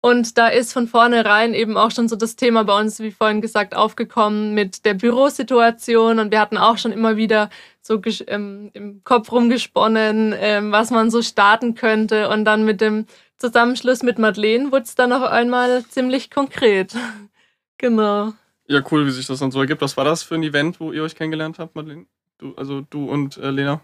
Und 0.00 0.38
da 0.38 0.46
ist 0.46 0.72
von 0.72 0.86
vornherein 0.86 1.54
eben 1.54 1.76
auch 1.76 1.90
schon 1.90 2.08
so 2.08 2.14
das 2.14 2.36
Thema 2.36 2.62
bei 2.62 2.78
uns, 2.78 3.00
wie 3.00 3.10
vorhin 3.10 3.40
gesagt, 3.40 3.74
aufgekommen 3.74 4.54
mit 4.54 4.84
der 4.84 4.94
Bürosituation. 4.94 6.20
Und 6.20 6.30
wir 6.30 6.38
hatten 6.38 6.56
auch 6.56 6.78
schon 6.78 6.92
immer 6.92 7.16
wieder 7.16 7.50
so 7.80 8.00
ähm, 8.28 8.70
im 8.72 9.02
Kopf 9.02 9.32
rumgesponnen, 9.32 10.32
ähm, 10.38 10.70
was 10.70 10.92
man 10.92 11.10
so 11.10 11.20
starten 11.20 11.74
könnte. 11.74 12.28
Und 12.28 12.44
dann 12.44 12.64
mit 12.64 12.80
dem 12.80 13.06
Zusammenschluss 13.38 14.04
mit 14.04 14.20
Madeleine 14.20 14.70
wurde 14.70 14.84
es 14.84 14.94
dann 14.94 15.12
auch 15.12 15.22
einmal 15.22 15.84
ziemlich 15.86 16.30
konkret. 16.30 16.94
genau. 17.78 18.34
Ja, 18.72 18.82
cool, 18.90 19.06
wie 19.06 19.10
sich 19.10 19.26
das 19.26 19.40
dann 19.40 19.50
so 19.50 19.60
ergibt. 19.60 19.82
Was 19.82 19.98
war 19.98 20.06
das 20.06 20.22
für 20.22 20.34
ein 20.34 20.42
Event, 20.42 20.80
wo 20.80 20.92
ihr 20.92 21.02
euch 21.02 21.14
kennengelernt 21.14 21.58
habt, 21.58 21.74
Madeleine? 21.74 22.06
Du, 22.38 22.54
also 22.54 22.80
du 22.80 23.04
und 23.04 23.36
äh, 23.36 23.50
Lena? 23.50 23.82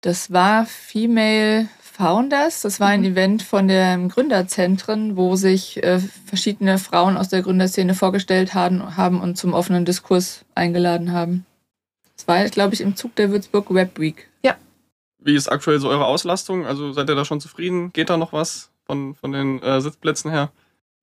Das 0.00 0.32
war 0.32 0.64
Female 0.64 1.68
Founders. 1.82 2.62
Das 2.62 2.80
war 2.80 2.88
ein 2.88 3.00
mhm. 3.00 3.08
Event 3.08 3.42
von 3.42 3.68
den 3.68 4.08
Gründerzentren, 4.08 5.18
wo 5.18 5.36
sich 5.36 5.82
äh, 5.82 5.98
verschiedene 6.24 6.78
Frauen 6.78 7.18
aus 7.18 7.28
der 7.28 7.42
Gründerszene 7.42 7.92
vorgestellt 7.92 8.54
haben, 8.54 8.96
haben 8.96 9.20
und 9.20 9.36
zum 9.36 9.52
offenen 9.52 9.84
Diskurs 9.84 10.46
eingeladen 10.54 11.12
haben. 11.12 11.44
Das 12.16 12.26
war, 12.26 12.42
glaube 12.46 12.72
ich, 12.72 12.80
im 12.80 12.96
Zug 12.96 13.14
der 13.16 13.30
Würzburg 13.30 13.74
Web 13.74 13.98
Week. 13.98 14.30
Ja. 14.42 14.56
Wie 15.18 15.34
ist 15.34 15.48
aktuell 15.48 15.80
so 15.80 15.90
eure 15.90 16.06
Auslastung? 16.06 16.64
Also 16.64 16.94
seid 16.94 17.10
ihr 17.10 17.14
da 17.14 17.26
schon 17.26 17.42
zufrieden? 17.42 17.92
Geht 17.92 18.08
da 18.08 18.16
noch 18.16 18.32
was 18.32 18.70
von, 18.86 19.14
von 19.16 19.32
den 19.32 19.62
äh, 19.62 19.82
Sitzplätzen 19.82 20.30
her? 20.30 20.50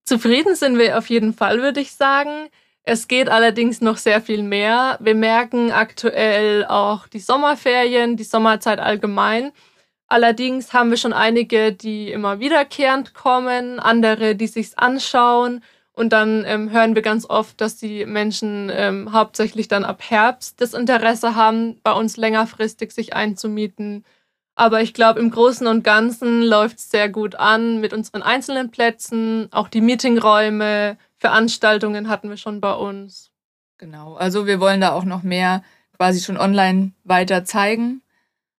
Zufrieden 0.06 0.56
sind 0.56 0.80
wir 0.80 0.98
auf 0.98 1.08
jeden 1.12 1.36
Fall, 1.36 1.62
würde 1.62 1.82
ich 1.82 1.92
sagen. 1.92 2.50
Es 2.90 3.10
geht 3.10 3.28
allerdings 3.28 3.82
noch 3.82 3.98
sehr 3.98 4.22
viel 4.22 4.44
mehr. 4.44 4.98
Wir 5.02 5.14
merken 5.14 5.74
aktuell 5.74 6.66
auch 6.66 7.10
die 7.10 7.20
Sommerferien, 7.20 8.16
die 8.16 8.24
Sommerzeit 8.24 8.80
allgemein. 8.80 9.52
Allerdings 10.08 10.72
haben 10.72 10.90
wir 10.90 10.96
schon 10.96 11.12
einige, 11.12 11.74
die 11.74 12.10
immer 12.10 12.40
wiederkehrend 12.40 13.14
kommen, 13.14 13.82
andere, 13.82 14.36
die 14.36 14.48
sich's 14.48 14.76
anschauen. 14.76 15.62
Und 15.92 16.14
dann 16.14 16.46
ähm, 16.48 16.72
hören 16.72 16.96
wir 16.96 17.02
ganz 17.02 17.30
oft, 17.30 17.60
dass 17.60 17.76
die 17.76 18.06
Menschen 18.06 18.72
ähm, 18.74 19.12
hauptsächlich 19.12 19.68
dann 19.68 19.84
ab 19.84 20.02
Herbst 20.08 20.62
das 20.62 20.74
Interesse 20.74 21.36
haben, 21.36 21.82
bei 21.84 21.92
uns 21.92 22.16
längerfristig 22.16 22.94
sich 22.94 23.14
einzumieten. 23.14 24.06
Aber 24.56 24.82
ich 24.82 24.94
glaube, 24.94 25.20
im 25.20 25.30
Großen 25.30 25.68
und 25.68 25.84
Ganzen 25.84 26.42
läuft 26.42 26.78
es 26.78 26.90
sehr 26.90 27.10
gut 27.10 27.36
an 27.36 27.82
mit 27.82 27.92
unseren 27.92 28.24
einzelnen 28.24 28.72
Plätzen, 28.72 29.50
auch 29.52 29.68
die 29.68 29.82
Meetingräume, 29.82 30.98
Veranstaltungen 31.18 32.08
hatten 32.08 32.30
wir 32.30 32.38
schon 32.38 32.62
bei 32.62 32.74
uns. 32.74 33.32
Genau, 33.78 34.16
also 34.16 34.48
wir 34.48 34.60
wollen 34.60 34.82
da 34.82 34.92
auch 34.94 35.04
noch 35.04 35.24
mehr 35.24 35.64
quasi 35.96 36.22
schon 36.22 36.38
online 36.38 36.92
weiter 37.04 37.44
zeigen 37.44 38.02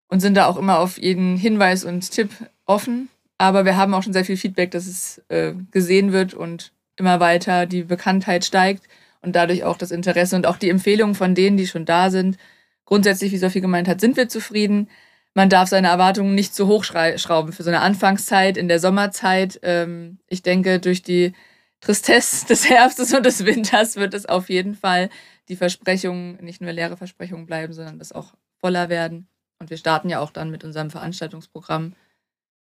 und 0.09 0.21
sind 0.21 0.35
da 0.35 0.47
auch 0.47 0.57
immer 0.57 0.79
auf 0.79 0.99
jeden 0.99 1.37
Hinweis 1.37 1.85
und 1.85 2.11
Tipp 2.11 2.31
offen. 2.66 3.09
Aber 3.38 3.64
wir 3.64 3.77
haben 3.77 3.94
auch 3.94 4.03
schon 4.03 4.12
sehr 4.12 4.25
viel 4.25 4.37
Feedback, 4.37 4.73
dass 4.73 4.87
es 4.87 5.23
äh, 5.29 5.55
gesehen 5.71 6.12
wird 6.12 6.35
und 6.35 6.73
immer 6.97 7.21
weiter 7.21 7.66
die 7.66 7.85
Bekanntheit 7.85 8.44
steigt 8.44 8.83
und 9.23 9.37
dadurch 9.37 9.64
auch 9.64 9.77
das 9.77 9.92
Interesse 9.92 10.35
und 10.35 10.47
auch 10.47 10.57
die 10.57 10.71
Empfehlungen 10.71 11.14
von 11.14 11.35
denen, 11.35 11.57
die 11.57 11.68
schon 11.68 11.85
da 11.85 12.11
sind. 12.11 12.37
Grundsätzlich, 12.85 13.33
wie 13.33 13.38
Sophie 13.38 13.61
gemeint 13.61 13.87
hat, 13.87 14.01
sind 14.01 14.16
wir 14.16 14.29
zufrieden. 14.29 14.88
Man 15.35 15.49
darf 15.49 15.68
seine 15.68 15.88
Erwartungen 15.88 16.35
nicht 16.35 16.55
zu 16.55 16.66
hoch 16.66 16.85
schrauben 16.85 17.53
für 17.53 17.62
so 17.62 17.71
eine 17.71 17.81
Anfangszeit 17.81 18.57
in 18.57 18.66
der 18.66 18.81
Sommerzeit. 18.81 19.61
Ähm, 19.62 20.18
ich 20.27 20.42
denke, 20.42 20.81
durch 20.81 21.03
die 21.03 21.33
Tristesse 21.81 22.47
des 22.47 22.69
Herbstes 22.69 23.14
und 23.14 23.25
des 23.25 23.45
Winters 23.45 23.97
wird 23.97 24.14
es 24.14 24.27
auf 24.27 24.49
jeden 24.49 24.75
Fall 24.75 25.11
die 25.49 25.57
Versprechungen, 25.57 26.37
nicht 26.43 26.61
nur 26.61 26.73
leere 26.73 26.97
Versprechungen 26.97 27.47
bleiben, 27.47 27.73
sondern 27.73 27.99
das 27.99 28.12
auch 28.12 28.35
voller 28.61 28.88
werden. 28.88 29.29
Und 29.61 29.71
wir 29.71 29.77
starten 29.77 30.09
ja 30.09 30.21
auch 30.21 30.31
dann 30.31 30.51
mit 30.51 30.64
unserem 30.64 30.91
Veranstaltungsprogramm. 30.91 31.95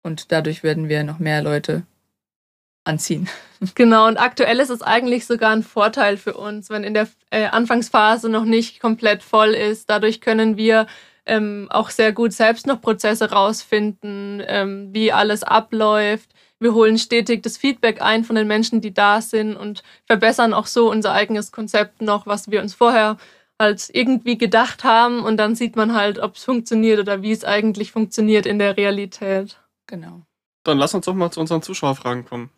Und 0.03 0.31
dadurch 0.31 0.63
werden 0.63 0.89
wir 0.89 1.03
noch 1.03 1.19
mehr 1.19 1.43
Leute 1.43 1.85
anziehen. 2.85 3.29
Genau, 3.75 4.07
und 4.07 4.19
aktuell 4.19 4.61
ist 4.61 4.69
es 4.69 4.83
eigentlich 4.83 5.25
sogar 5.25 5.51
ein 5.51 5.63
Vorteil 5.63 6.19
für 6.19 6.35
uns, 6.35 6.69
wenn 6.69 6.85
in 6.85 6.93
der 6.93 7.09
äh, 7.31 7.47
Anfangsphase 7.47 8.29
noch 8.29 8.45
nicht 8.45 8.81
komplett 8.81 9.23
voll 9.23 9.55
ist. 9.55 9.89
Dadurch 9.89 10.21
können 10.21 10.59
wir 10.59 10.87
ähm, 11.25 11.67
auch 11.71 11.89
sehr 11.89 12.13
gut 12.13 12.35
selbst 12.35 12.67
noch 12.67 12.83
Prozesse 12.83 13.31
rausfinden, 13.31 14.43
ähm, 14.47 14.91
wie 14.93 15.11
alles 15.11 15.43
abläuft. 15.43 16.35
Wir 16.59 16.73
holen 16.75 16.99
stetig 16.99 17.43
das 17.43 17.59
Feedback 17.59 18.01
ein 18.01 18.25
von 18.25 18.37
den 18.37 18.47
Menschen, 18.47 18.81
die 18.81 18.95
da 18.95 19.21
sind 19.21 19.57
und 19.57 19.83
verbessern 20.07 20.55
auch 20.55 20.67
so 20.67 20.91
unser 20.91 21.13
eigenes 21.13 21.53
Konzept 21.53 22.01
noch, 22.01 22.27
was 22.27 22.51
wir 22.51 22.63
uns 22.63 22.75
vorher 22.75 23.19
halt 23.59 23.91
irgendwie 23.93 24.39
gedacht 24.39 24.85
haben. 24.85 25.23
Und 25.23 25.37
dann 25.37 25.55
sieht 25.55 25.77
man 25.77 25.95
halt, 25.95 26.19
ob 26.19 26.37
es 26.37 26.45
funktioniert 26.45 26.99
oder 26.99 27.23
wie 27.23 27.33
es 27.33 27.45
eigentlich 27.45 27.93
funktioniert 27.93 28.47
in 28.47 28.59
der 28.59 28.77
Realität. 28.77 29.61
Genau. 29.87 30.23
Dann 30.65 30.79
lass 30.79 30.95
uns 30.95 31.05
doch 31.05 31.15
mal 31.15 31.31
zu 31.31 31.41
unseren 31.41 31.63
Zuschauerfragen 31.63 32.25
kommen. 32.25 32.51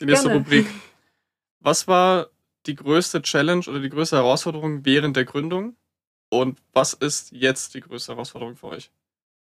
Die 0.00 0.06
nächste 0.06 0.28
Gerne. 0.28 0.40
Rubrik. 0.40 0.66
Was 1.60 1.86
war 1.86 2.28
die 2.66 2.74
größte 2.74 3.22
Challenge 3.22 3.64
oder 3.68 3.80
die 3.80 3.90
größte 3.90 4.16
Herausforderung 4.16 4.84
während 4.84 5.16
der 5.16 5.24
Gründung? 5.24 5.76
Und 6.30 6.60
was 6.72 6.92
ist 6.94 7.32
jetzt 7.32 7.74
die 7.74 7.80
größte 7.80 8.12
Herausforderung 8.12 8.56
für 8.56 8.68
euch? 8.68 8.90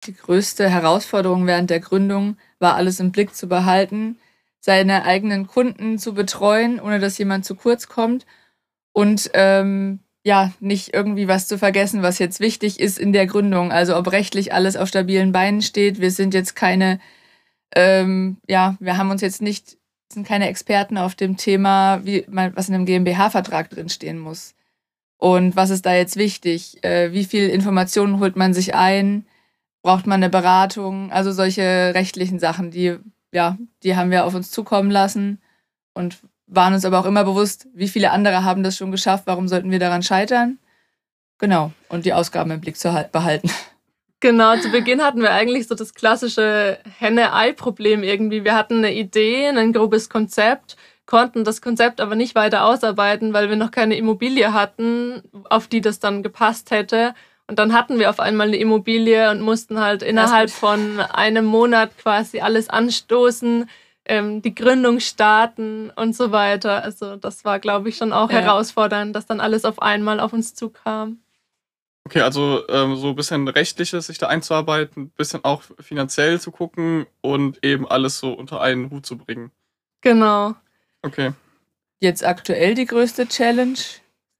Die 0.06 0.14
größte 0.14 0.68
Herausforderung 0.68 1.46
während 1.46 1.70
der 1.70 1.80
Gründung 1.80 2.36
war, 2.58 2.74
alles 2.74 2.98
im 3.00 3.12
Blick 3.12 3.34
zu 3.34 3.48
behalten, 3.48 4.18
seine 4.60 5.04
eigenen 5.04 5.46
Kunden 5.46 5.98
zu 5.98 6.14
betreuen, 6.14 6.80
ohne 6.80 6.98
dass 6.98 7.18
jemand 7.18 7.44
zu 7.44 7.54
kurz 7.54 7.88
kommt 7.88 8.26
und 8.92 9.30
ähm, 9.34 10.00
ja, 10.24 10.52
nicht 10.60 10.94
irgendwie 10.94 11.26
was 11.26 11.48
zu 11.48 11.58
vergessen, 11.58 12.02
was 12.02 12.18
jetzt 12.18 12.40
wichtig 12.40 12.78
ist 12.78 12.98
in 12.98 13.12
der 13.12 13.26
Gründung. 13.26 13.72
Also 13.72 13.96
ob 13.96 14.12
rechtlich 14.12 14.52
alles 14.52 14.76
auf 14.76 14.88
stabilen 14.88 15.32
Beinen 15.32 15.62
steht. 15.62 16.00
Wir 16.00 16.12
sind 16.12 16.32
jetzt 16.32 16.54
keine, 16.54 17.00
ähm, 17.74 18.36
ja, 18.48 18.76
wir 18.78 18.98
haben 18.98 19.10
uns 19.10 19.20
jetzt 19.20 19.42
nicht, 19.42 19.78
sind 20.12 20.26
keine 20.26 20.48
Experten 20.48 20.96
auf 20.96 21.14
dem 21.16 21.36
Thema, 21.36 22.04
wie 22.04 22.24
man, 22.28 22.54
was 22.54 22.68
in 22.68 22.74
einem 22.74 22.86
GmbH-Vertrag 22.86 23.70
drinstehen 23.70 24.18
muss. 24.18 24.54
Und 25.16 25.56
was 25.56 25.70
ist 25.70 25.86
da 25.86 25.94
jetzt 25.94 26.16
wichtig? 26.16 26.82
Äh, 26.84 27.12
wie 27.12 27.24
viel 27.24 27.48
Informationen 27.48 28.20
holt 28.20 28.36
man 28.36 28.54
sich 28.54 28.74
ein? 28.74 29.26
Braucht 29.82 30.06
man 30.06 30.22
eine 30.22 30.30
Beratung? 30.30 31.10
Also 31.12 31.32
solche 31.32 31.92
rechtlichen 31.94 32.38
Sachen, 32.38 32.70
die, 32.70 32.98
ja, 33.32 33.58
die 33.82 33.96
haben 33.96 34.10
wir 34.10 34.24
auf 34.24 34.34
uns 34.34 34.50
zukommen 34.50 34.90
lassen 34.90 35.42
und 35.92 36.18
waren 36.46 36.74
uns 36.74 36.84
aber 36.84 37.00
auch 37.00 37.06
immer 37.06 37.24
bewusst, 37.24 37.66
wie 37.74 37.88
viele 37.88 38.10
andere 38.10 38.44
haben 38.44 38.62
das 38.62 38.76
schon 38.76 38.92
geschafft, 38.92 39.24
warum 39.26 39.48
sollten 39.48 39.70
wir 39.70 39.78
daran 39.78 40.02
scheitern? 40.02 40.58
Genau, 41.38 41.72
und 41.88 42.04
die 42.04 42.12
Ausgaben 42.12 42.50
im 42.50 42.60
Blick 42.60 42.76
zu 42.76 42.92
halt- 42.92 43.10
behalten. 43.10 43.50
Genau, 44.20 44.56
zu 44.56 44.70
Beginn 44.70 45.02
hatten 45.02 45.20
wir 45.20 45.32
eigentlich 45.32 45.66
so 45.66 45.74
das 45.74 45.94
klassische 45.94 46.78
Henne-Ei-Problem 47.00 48.04
irgendwie. 48.04 48.44
Wir 48.44 48.54
hatten 48.54 48.78
eine 48.78 48.94
Idee, 48.94 49.48
ein 49.48 49.72
grobes 49.72 50.08
Konzept, 50.08 50.76
konnten 51.06 51.42
das 51.42 51.60
Konzept 51.60 52.00
aber 52.00 52.14
nicht 52.14 52.36
weiter 52.36 52.64
ausarbeiten, 52.64 53.32
weil 53.32 53.48
wir 53.48 53.56
noch 53.56 53.72
keine 53.72 53.96
Immobilie 53.96 54.52
hatten, 54.52 55.22
auf 55.50 55.66
die 55.66 55.80
das 55.80 55.98
dann 55.98 56.22
gepasst 56.22 56.70
hätte. 56.70 57.14
Und 57.48 57.58
dann 57.58 57.72
hatten 57.72 57.98
wir 57.98 58.08
auf 58.08 58.20
einmal 58.20 58.46
eine 58.48 58.56
Immobilie 58.56 59.30
und 59.30 59.40
mussten 59.40 59.80
halt 59.80 60.02
innerhalb 60.02 60.50
von 60.50 61.00
einem 61.00 61.44
Monat 61.44 61.96
quasi 61.98 62.40
alles 62.40 62.68
anstoßen, 62.70 63.68
ähm, 64.04 64.42
die 64.42 64.54
Gründung 64.54 65.00
starten 65.00 65.90
und 65.90 66.16
so 66.16 66.32
weiter. 66.32 66.82
Also 66.82 67.16
das 67.16 67.44
war, 67.44 67.58
glaube 67.58 67.88
ich, 67.88 67.96
schon 67.96 68.12
auch 68.12 68.30
Ja. 68.30 68.38
herausfordernd, 68.40 69.14
dass 69.14 69.26
dann 69.26 69.40
alles 69.40 69.64
auf 69.64 69.82
einmal 69.82 70.20
auf 70.20 70.32
uns 70.32 70.54
zukam. 70.54 71.18
Okay, 72.04 72.20
also 72.20 72.66
ähm, 72.68 72.96
so 72.96 73.10
ein 73.10 73.14
bisschen 73.16 73.46
rechtliches, 73.46 74.08
sich 74.08 74.18
da 74.18 74.26
einzuarbeiten, 74.26 75.04
ein 75.04 75.10
bisschen 75.10 75.44
auch 75.44 75.62
finanziell 75.78 76.40
zu 76.40 76.50
gucken 76.50 77.06
und 77.20 77.64
eben 77.64 77.86
alles 77.88 78.18
so 78.18 78.32
unter 78.32 78.60
einen 78.60 78.90
Hut 78.90 79.06
zu 79.06 79.16
bringen. 79.16 79.52
Genau. 80.00 80.54
Okay. 81.02 81.32
Jetzt 82.00 82.24
aktuell 82.24 82.74
die 82.74 82.86
größte 82.86 83.28
Challenge? 83.28 83.78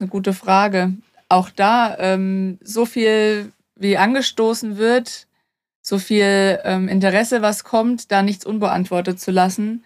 Eine 0.00 0.08
gute 0.08 0.32
Frage. 0.32 0.94
Auch 1.32 1.48
da 1.48 1.96
ähm, 1.98 2.58
so 2.62 2.84
viel 2.84 3.52
wie 3.74 3.96
angestoßen 3.96 4.76
wird, 4.76 5.26
so 5.80 5.98
viel 5.98 6.58
ähm, 6.62 6.88
Interesse, 6.88 7.40
was 7.40 7.64
kommt, 7.64 8.12
da 8.12 8.20
nichts 8.20 8.44
unbeantwortet 8.44 9.18
zu 9.18 9.30
lassen. 9.30 9.82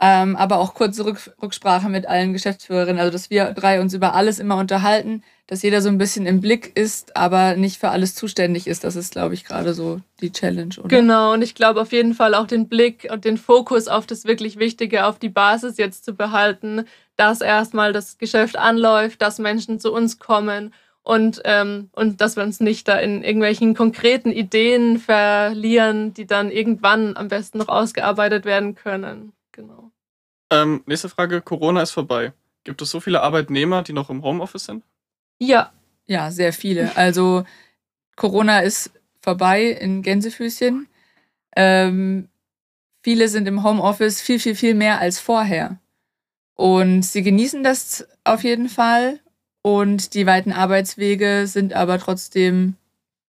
Ähm, 0.00 0.36
aber 0.36 0.58
auch 0.58 0.72
kurze 0.72 1.04
Rück 1.04 1.34
Rücksprache 1.42 1.90
mit 1.90 2.06
allen 2.06 2.32
Geschäftsführerinnen, 2.32 2.98
also 2.98 3.12
dass 3.12 3.28
wir 3.28 3.52
drei 3.52 3.82
uns 3.82 3.92
über 3.92 4.14
alles 4.14 4.38
immer 4.38 4.56
unterhalten, 4.56 5.22
dass 5.46 5.62
jeder 5.62 5.82
so 5.82 5.90
ein 5.90 5.98
bisschen 5.98 6.24
im 6.24 6.40
Blick 6.40 6.74
ist, 6.74 7.14
aber 7.14 7.56
nicht 7.56 7.78
für 7.78 7.90
alles 7.90 8.14
zuständig 8.14 8.66
ist. 8.66 8.82
Das 8.82 8.96
ist, 8.96 9.12
glaube 9.12 9.34
ich, 9.34 9.44
gerade 9.44 9.74
so 9.74 10.00
die 10.22 10.32
Challenge. 10.32 10.74
Oder? 10.78 10.88
Genau, 10.88 11.34
und 11.34 11.42
ich 11.42 11.54
glaube 11.54 11.82
auf 11.82 11.92
jeden 11.92 12.14
Fall 12.14 12.34
auch 12.34 12.46
den 12.46 12.68
Blick 12.68 13.08
und 13.10 13.26
den 13.26 13.36
Fokus 13.36 13.86
auf 13.86 14.06
das 14.06 14.24
wirklich 14.24 14.58
Wichtige, 14.58 15.04
auf 15.04 15.18
die 15.18 15.28
Basis 15.28 15.76
jetzt 15.76 16.06
zu 16.06 16.14
behalten, 16.14 16.86
dass 17.16 17.42
erstmal 17.42 17.92
das 17.92 18.16
Geschäft 18.16 18.56
anläuft, 18.56 19.20
dass 19.20 19.38
Menschen 19.38 19.78
zu 19.78 19.92
uns 19.92 20.18
kommen 20.18 20.72
und, 21.06 21.40
ähm, 21.44 21.88
und 21.92 22.20
dass 22.20 22.34
wir 22.34 22.42
uns 22.42 22.58
nicht 22.58 22.88
da 22.88 22.96
in 22.96 23.22
irgendwelchen 23.22 23.76
konkreten 23.76 24.32
Ideen 24.32 24.98
verlieren, 24.98 26.12
die 26.14 26.26
dann 26.26 26.50
irgendwann 26.50 27.16
am 27.16 27.28
besten 27.28 27.58
noch 27.58 27.68
ausgearbeitet 27.68 28.44
werden 28.44 28.74
können. 28.74 29.32
Genau. 29.52 29.92
Ähm, 30.50 30.82
nächste 30.86 31.08
Frage. 31.08 31.42
Corona 31.42 31.80
ist 31.82 31.92
vorbei. 31.92 32.32
Gibt 32.64 32.82
es 32.82 32.90
so 32.90 32.98
viele 32.98 33.22
Arbeitnehmer, 33.22 33.84
die 33.84 33.92
noch 33.92 34.10
im 34.10 34.24
Homeoffice 34.24 34.64
sind? 34.64 34.82
Ja, 35.38 35.72
Ja, 36.06 36.32
sehr 36.32 36.52
viele. 36.52 36.96
Also 36.96 37.44
Corona 38.16 38.60
ist 38.60 38.90
vorbei 39.20 39.66
in 39.66 40.02
Gänsefüßchen. 40.02 40.88
Ähm, 41.54 42.28
viele 43.04 43.28
sind 43.28 43.46
im 43.46 43.62
Homeoffice 43.62 44.20
viel, 44.20 44.40
viel, 44.40 44.56
viel 44.56 44.74
mehr 44.74 44.98
als 45.00 45.20
vorher. 45.20 45.78
Und 46.56 47.02
sie 47.04 47.22
genießen 47.22 47.62
das 47.62 48.08
auf 48.24 48.42
jeden 48.42 48.68
Fall. 48.68 49.20
Und 49.66 50.14
die 50.14 50.26
weiten 50.26 50.52
Arbeitswege 50.52 51.48
sind 51.48 51.72
aber 51.72 51.98
trotzdem 51.98 52.76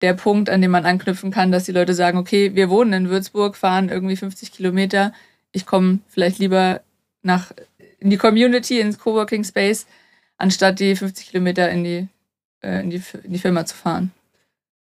der 0.01 0.13
Punkt, 0.13 0.51
an 0.51 0.61
dem 0.61 0.73
man 0.73 0.85
anknüpfen 0.85 1.31
kann, 1.31 1.53
dass 1.53 1.67
die 1.67 1.73
Leute 1.73 1.95
sagen, 1.95 2.19
okay, 2.19 2.57
wir 2.57 2.69
wohnen 2.69 2.93
in 2.93 3.09
Würzburg, 3.11 3.55
fahren 3.55 3.91
irgendwie 3.91 4.17
50 4.17 4.51
Kilometer. 4.51 5.13
Ich 5.53 5.67
komme 5.67 6.01
vielleicht 6.09 6.41
lieber 6.41 6.81
nach 7.23 7.53
in 8.01 8.11
die 8.11 8.17
Community, 8.17 8.81
ins 8.81 8.99
Coworking 8.99 9.45
Space, 9.45 9.87
anstatt 10.37 10.81
die 10.81 10.97
50 10.97 11.29
Kilometer 11.29 11.71
in 11.71 11.85
die, 11.85 12.09
äh, 12.61 12.81
in 12.81 12.91
die, 12.91 13.01
in 13.23 13.33
die 13.33 13.39
Firma 13.39 13.65
zu 13.65 13.77
fahren. 13.77 14.11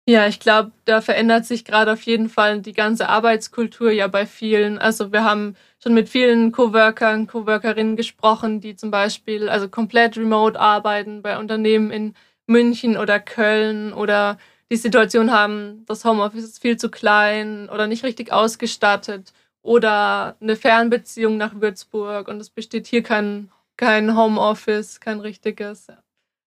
Ja, 0.09 0.25
ich 0.27 0.39
glaube, 0.39 0.71
da 0.85 1.01
verändert 1.01 1.45
sich 1.45 1.63
gerade 1.65 1.93
auf 1.93 2.01
jeden 2.01 2.29
Fall 2.29 2.61
die 2.61 2.73
ganze 2.73 3.07
Arbeitskultur 3.09 3.91
ja 3.91 4.07
bei 4.07 4.25
vielen. 4.25 4.79
Also 4.79 5.11
wir 5.11 5.23
haben 5.23 5.55
schon 5.83 5.93
mit 5.93 6.09
vielen 6.09 6.51
Coworkern, 6.51 7.27
Coworkerinnen 7.27 7.95
gesprochen, 7.95 8.59
die 8.59 8.75
zum 8.75 8.89
Beispiel 8.89 9.49
also 9.49 9.69
komplett 9.69 10.17
remote 10.17 10.59
arbeiten 10.59 11.21
bei 11.21 11.37
Unternehmen 11.37 11.91
in 11.91 12.15
München 12.47 12.97
oder 12.97 13.19
Köln 13.19 13.93
oder 13.93 14.39
die 14.71 14.77
Situation 14.77 15.29
haben, 15.31 15.85
das 15.85 16.03
Homeoffice 16.05 16.43
ist 16.43 16.59
viel 16.59 16.77
zu 16.77 16.89
klein 16.89 17.69
oder 17.69 17.85
nicht 17.85 18.03
richtig 18.03 18.33
ausgestattet 18.33 19.31
oder 19.61 20.35
eine 20.41 20.55
Fernbeziehung 20.55 21.37
nach 21.37 21.61
Würzburg 21.61 22.27
und 22.29 22.39
es 22.41 22.49
besteht 22.49 22.87
hier 22.87 23.03
kein, 23.03 23.51
kein 23.77 24.17
Homeoffice, 24.17 24.99
kein 24.99 25.19
richtiges. 25.19 25.85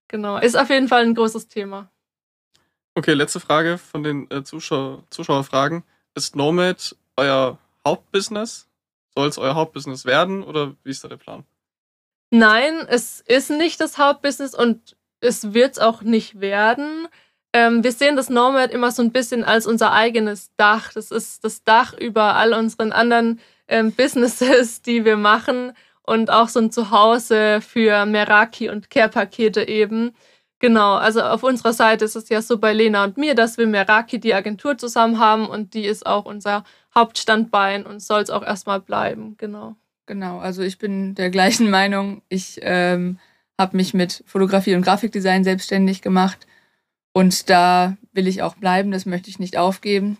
Genau, 0.08 0.38
ist 0.38 0.56
auf 0.56 0.68
jeden 0.70 0.88
Fall 0.88 1.02
ein 1.04 1.14
großes 1.14 1.46
Thema. 1.46 1.88
Okay, 2.94 3.14
letzte 3.14 3.40
Frage 3.40 3.78
von 3.78 4.02
den 4.02 4.30
äh, 4.30 4.44
Zuschauer, 4.44 5.04
Zuschauerfragen. 5.08 5.82
Ist 6.14 6.36
Nomad 6.36 6.94
euer 7.16 7.58
Hauptbusiness? 7.86 8.68
Soll 9.14 9.28
es 9.28 9.38
euer 9.38 9.54
Hauptbusiness 9.54 10.04
werden 10.04 10.42
oder 10.42 10.74
wie 10.84 10.90
ist 10.90 11.02
da 11.02 11.08
der 11.08 11.16
Plan? 11.16 11.44
Nein, 12.30 12.86
es 12.88 13.20
ist 13.20 13.50
nicht 13.50 13.80
das 13.80 13.98
Hauptbusiness 13.98 14.54
und 14.54 14.96
es 15.20 15.54
wird 15.54 15.72
es 15.72 15.78
auch 15.78 16.02
nicht 16.02 16.40
werden. 16.40 17.08
Ähm, 17.54 17.84
wir 17.84 17.92
sehen 17.92 18.16
das 18.16 18.30
Nomad 18.30 18.70
immer 18.70 18.90
so 18.90 19.02
ein 19.02 19.12
bisschen 19.12 19.44
als 19.44 19.66
unser 19.66 19.92
eigenes 19.92 20.50
Dach. 20.56 20.92
Das 20.92 21.10
ist 21.10 21.44
das 21.44 21.64
Dach 21.64 21.94
über 21.94 22.36
all 22.36 22.54
unseren 22.54 22.92
anderen 22.92 23.40
ähm, 23.68 23.92
Businesses, 23.92 24.82
die 24.86 25.04
wir 25.04 25.16
machen 25.16 25.72
und 26.02 26.30
auch 26.30 26.48
so 26.48 26.60
ein 26.60 26.70
Zuhause 26.70 27.60
für 27.60 28.04
Meraki 28.06 28.68
und 28.68 28.90
Care-Pakete 28.90 29.68
eben. 29.68 30.14
Genau, 30.62 30.94
also 30.94 31.22
auf 31.22 31.42
unserer 31.42 31.72
Seite 31.72 32.04
ist 32.04 32.14
es 32.14 32.28
ja 32.28 32.40
so 32.40 32.56
bei 32.56 32.72
Lena 32.72 33.02
und 33.02 33.16
mir, 33.16 33.34
dass 33.34 33.58
wir 33.58 33.66
Meraki 33.66 34.20
die 34.20 34.32
Agentur 34.32 34.78
zusammen 34.78 35.18
haben 35.18 35.48
und 35.48 35.74
die 35.74 35.84
ist 35.84 36.06
auch 36.06 36.24
unser 36.24 36.62
Hauptstandbein 36.94 37.84
und 37.84 38.00
soll 38.00 38.22
es 38.22 38.30
auch 38.30 38.44
erstmal 38.44 38.78
bleiben. 38.78 39.34
Genau. 39.38 39.74
Genau, 40.06 40.38
also 40.38 40.62
ich 40.62 40.78
bin 40.78 41.16
der 41.16 41.30
gleichen 41.30 41.68
Meinung. 41.78 42.22
Ich 42.28 42.60
ähm, 42.62 43.18
habe 43.58 43.76
mich 43.76 43.92
mit 43.92 44.22
Fotografie 44.24 44.76
und 44.76 44.82
Grafikdesign 44.82 45.42
selbstständig 45.42 46.00
gemacht 46.00 46.46
und 47.12 47.50
da 47.50 47.96
will 48.12 48.28
ich 48.28 48.42
auch 48.42 48.54
bleiben. 48.54 48.92
Das 48.92 49.04
möchte 49.04 49.30
ich 49.30 49.40
nicht 49.40 49.56
aufgeben, 49.56 50.16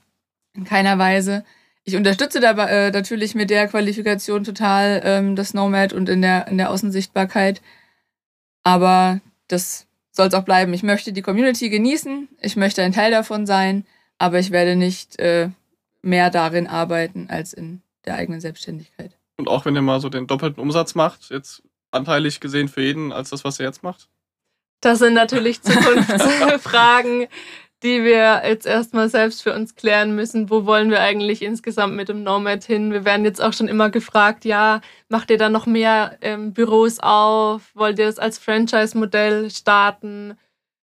in 0.54 0.64
keiner 0.64 0.98
Weise. 0.98 1.44
Ich 1.84 1.94
unterstütze 1.94 2.40
dabei 2.40 2.66
äh, 2.68 2.90
natürlich 2.90 3.36
mit 3.36 3.48
der 3.48 3.68
Qualifikation 3.68 4.42
total 4.42 5.02
ähm, 5.04 5.36
das 5.36 5.54
Nomad 5.54 5.92
und 5.92 6.08
in 6.08 6.20
der, 6.20 6.48
in 6.48 6.58
der 6.58 6.70
Außensichtbarkeit. 6.70 7.62
Aber 8.64 9.20
das 9.46 9.86
soll 10.12 10.28
es 10.28 10.34
auch 10.34 10.44
bleiben. 10.44 10.72
Ich 10.72 10.82
möchte 10.82 11.12
die 11.12 11.22
Community 11.22 11.68
genießen, 11.70 12.28
ich 12.40 12.56
möchte 12.56 12.82
ein 12.82 12.92
Teil 12.92 13.10
davon 13.10 13.46
sein, 13.46 13.84
aber 14.18 14.38
ich 14.38 14.50
werde 14.50 14.76
nicht 14.76 15.18
äh, 15.18 15.50
mehr 16.02 16.30
darin 16.30 16.66
arbeiten 16.66 17.26
als 17.28 17.52
in 17.52 17.82
der 18.04 18.14
eigenen 18.14 18.40
Selbstständigkeit. 18.40 19.18
Und 19.36 19.48
auch 19.48 19.64
wenn 19.64 19.74
ihr 19.74 19.82
mal 19.82 20.00
so 20.00 20.08
den 20.08 20.26
doppelten 20.26 20.62
Umsatz 20.62 20.94
macht, 20.94 21.30
jetzt 21.30 21.62
anteilig 21.90 22.40
gesehen 22.40 22.68
für 22.68 22.82
jeden 22.82 23.12
als 23.12 23.30
das, 23.30 23.44
was 23.44 23.58
ihr 23.58 23.66
jetzt 23.66 23.82
macht? 23.82 24.08
Das 24.80 24.98
sind 24.98 25.14
natürlich 25.14 25.62
Zukunftsfragen, 25.62 27.26
die 27.82 28.04
wir 28.04 28.42
jetzt 28.44 28.66
erstmal 28.66 29.08
selbst 29.08 29.42
für 29.42 29.52
uns 29.54 29.74
klären 29.74 30.14
müssen. 30.14 30.50
Wo 30.50 30.66
wollen 30.66 30.90
wir 30.90 31.00
eigentlich 31.00 31.42
insgesamt 31.42 31.94
mit 31.94 32.08
dem 32.08 32.22
Nomad 32.22 32.64
hin? 32.64 32.92
Wir 32.92 33.04
werden 33.04 33.24
jetzt 33.24 33.42
auch 33.42 33.52
schon 33.52 33.68
immer 33.68 33.90
gefragt, 33.90 34.44
ja, 34.44 34.80
macht 35.08 35.30
ihr 35.30 35.38
da 35.38 35.48
noch 35.48 35.66
mehr 35.66 36.16
ähm, 36.20 36.52
Büros 36.52 37.00
auf? 37.00 37.62
Wollt 37.74 37.98
ihr 37.98 38.06
das 38.06 38.18
als 38.18 38.38
Franchise-Modell 38.38 39.50
starten? 39.50 40.38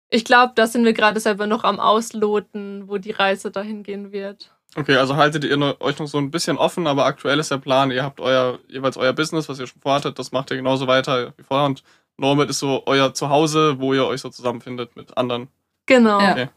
Ich 0.09 0.25
glaube, 0.25 0.53
da 0.57 0.67
sind 0.67 0.85
wir 0.85 0.93
gerade 0.93 1.21
selber 1.21 1.47
noch 1.47 1.63
am 1.63 1.79
Ausloten, 1.79 2.89
wo 2.89 2.99
die 2.99 3.13
Reise 3.13 3.53
dahin 3.53 3.85
gehen 3.85 4.11
wird. 4.11 4.53
Okay, 4.77 4.97
also 4.97 5.17
haltet 5.17 5.45
ihr 5.45 5.81
euch 5.81 5.99
noch 5.99 6.07
so 6.07 6.19
ein 6.19 6.31
bisschen 6.31 6.57
offen, 6.57 6.87
aber 6.87 7.05
aktuell 7.05 7.39
ist 7.39 7.51
der 7.51 7.59
Plan, 7.59 7.91
ihr 7.91 8.05
habt 8.05 8.21
euer, 8.21 8.61
jeweils 8.69 8.97
euer 8.97 9.13
Business, 9.13 9.49
was 9.49 9.59
ihr 9.59 9.67
schon 9.67 9.81
vorhattet, 9.81 10.19
das 10.19 10.31
macht 10.31 10.51
ihr 10.51 10.57
genauso 10.57 10.87
weiter 10.87 11.33
wie 11.37 11.43
vorher 11.43 11.67
und 11.67 11.83
Nomad 12.17 12.51
ist 12.51 12.61
so 12.61 12.83
euer 12.87 13.15
Zuhause, 13.15 13.81
wo 13.81 13.95
ihr 13.95 14.07
euch 14.07 14.21
so 14.21 14.29
zusammenfindet 14.29 14.95
mit 14.95 15.17
anderen. 15.17 15.49
Genau. 15.87 16.21
Ja. 16.21 16.33
Okay. 16.33 16.49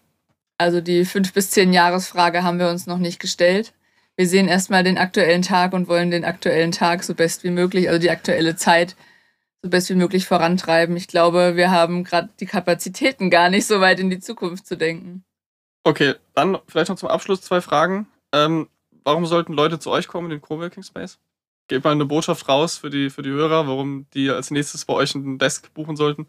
Also 0.64 0.80
die 0.80 1.04
fünf 1.04 1.34
bis 1.34 1.52
zehn 1.52 1.74
Jahresfrage 1.74 2.42
haben 2.44 2.58
wir 2.58 2.70
uns 2.70 2.88
noch 2.88 2.98
nicht 2.98 3.20
gestellt. 3.20 3.74
Wir 4.16 4.30
sehen 4.30 4.48
erstmal 4.48 4.86
den 4.86 4.98
aktuellen 4.98 5.42
Tag 5.42 5.74
und 5.74 5.90
wollen 5.90 6.10
den 6.10 6.24
aktuellen 6.24 6.72
Tag 6.72 7.04
so 7.04 7.14
best 7.16 7.44
wie 7.44 7.50
möglich, 7.50 7.90
also 7.90 8.00
die 8.00 8.12
aktuelle 8.12 8.56
Zeit 8.56 8.96
so 9.62 9.70
best 9.70 9.90
wie 9.90 9.96
möglich 9.96 10.26
vorantreiben. 10.26 10.96
Ich 10.96 11.10
glaube, 11.10 11.58
wir 11.58 11.70
haben 11.70 12.06
gerade 12.06 12.30
die 12.40 12.46
Kapazitäten 12.46 13.30
gar 13.30 13.50
nicht 13.50 13.66
so 13.66 13.82
weit 13.82 14.00
in 14.00 14.10
die 14.10 14.22
Zukunft 14.22 14.66
zu 14.66 14.78
denken. 14.78 15.26
Okay, 15.84 16.16
dann 16.34 16.58
vielleicht 16.70 16.88
noch 16.88 16.96
zum 16.96 17.10
Abschluss 17.10 17.42
zwei 17.42 17.60
Fragen. 17.60 18.08
Ähm, 18.32 18.70
warum 19.04 19.26
sollten 19.26 19.52
Leute 19.52 19.80
zu 19.80 19.92
euch 19.92 20.08
kommen 20.08 20.28
in 20.28 20.38
den 20.38 20.42
Coworking 20.42 20.84
Space? 20.84 21.20
Gebt 21.68 21.84
mal 21.84 21.92
eine 21.92 22.06
Botschaft 22.06 22.48
raus 22.48 22.78
für 22.78 22.90
die, 22.90 23.10
für 23.10 23.22
die 23.22 23.32
Hörer, 23.32 23.68
warum 23.68 24.08
die 24.14 24.30
als 24.30 24.50
nächstes 24.50 24.86
bei 24.86 24.94
euch 24.94 25.14
einen 25.14 25.40
Desk 25.40 25.74
buchen 25.74 25.98
sollten. 25.98 26.28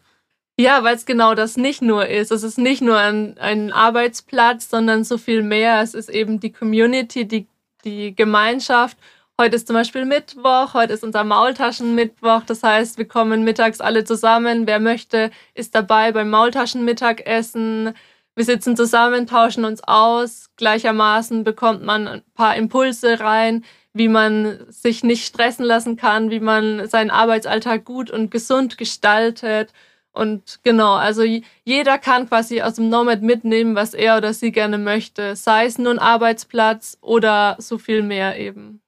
Ja, 0.57 0.83
weil 0.83 0.95
es 0.95 1.05
genau 1.05 1.35
das 1.35 1.57
nicht 1.57 1.81
nur 1.81 2.07
ist. 2.07 2.31
Es 2.31 2.43
ist 2.43 2.57
nicht 2.57 2.81
nur 2.81 2.97
ein, 2.97 3.37
ein 3.37 3.73
Arbeitsplatz, 3.73 4.69
sondern 4.69 5.03
so 5.03 5.17
viel 5.17 5.41
mehr. 5.43 5.81
Es 5.81 5.93
ist 5.93 6.09
eben 6.09 6.39
die 6.39 6.53
Community, 6.53 7.27
die, 7.27 7.47
die 7.83 8.15
Gemeinschaft. 8.15 8.97
Heute 9.39 9.57
ist 9.57 9.67
zum 9.67 9.73
Beispiel 9.73 10.05
Mittwoch, 10.05 10.73
heute 10.73 10.93
ist 10.93 11.03
unser 11.03 11.25
Maultaschenmittwoch. 11.25 12.43
Das 12.45 12.63
heißt, 12.63 12.97
wir 12.97 13.05
kommen 13.05 13.43
mittags 13.43 13.81
alle 13.81 14.05
zusammen. 14.05 14.65
Wer 14.65 14.79
möchte, 14.79 15.29
ist 15.55 15.75
dabei 15.75 16.13
beim 16.13 16.29
Maultaschenmittagessen. 16.29 17.93
Wir 18.35 18.45
sitzen 18.45 18.77
zusammen, 18.77 19.27
tauschen 19.27 19.65
uns 19.65 19.83
aus. 19.83 20.51
Gleichermaßen 20.55 21.43
bekommt 21.43 21.83
man 21.83 22.07
ein 22.07 22.21
paar 22.33 22.55
Impulse 22.55 23.19
rein, 23.19 23.65
wie 23.91 24.07
man 24.07 24.59
sich 24.69 25.03
nicht 25.03 25.25
stressen 25.25 25.65
lassen 25.65 25.97
kann, 25.97 26.31
wie 26.31 26.39
man 26.39 26.87
seinen 26.87 27.11
Arbeitsalltag 27.11 27.83
gut 27.83 28.09
und 28.09 28.31
gesund 28.31 28.77
gestaltet. 28.77 29.73
Und 30.15 30.59
genau, 30.63 30.93
also 30.93 31.23
jeder 31.65 31.97
kann 31.97 32.29
quasi 32.29 32.61
aus 32.61 32.75
dem 32.75 32.89
Nomad 32.89 33.21
mitnehmen, 33.21 33.75
was 33.75 33.93
er 33.93 34.17
oder 34.17 34.33
sie 34.33 34.51
gerne 34.51 34.77
möchte, 34.77 35.35
sei 35.35 35.65
es 35.65 35.77
nur 35.77 35.91
ein 35.91 35.99
Arbeitsplatz 35.99 36.97
oder 37.01 37.57
so 37.59 37.77
viel 37.77 38.01
mehr 38.01 38.39
eben. 38.39 38.81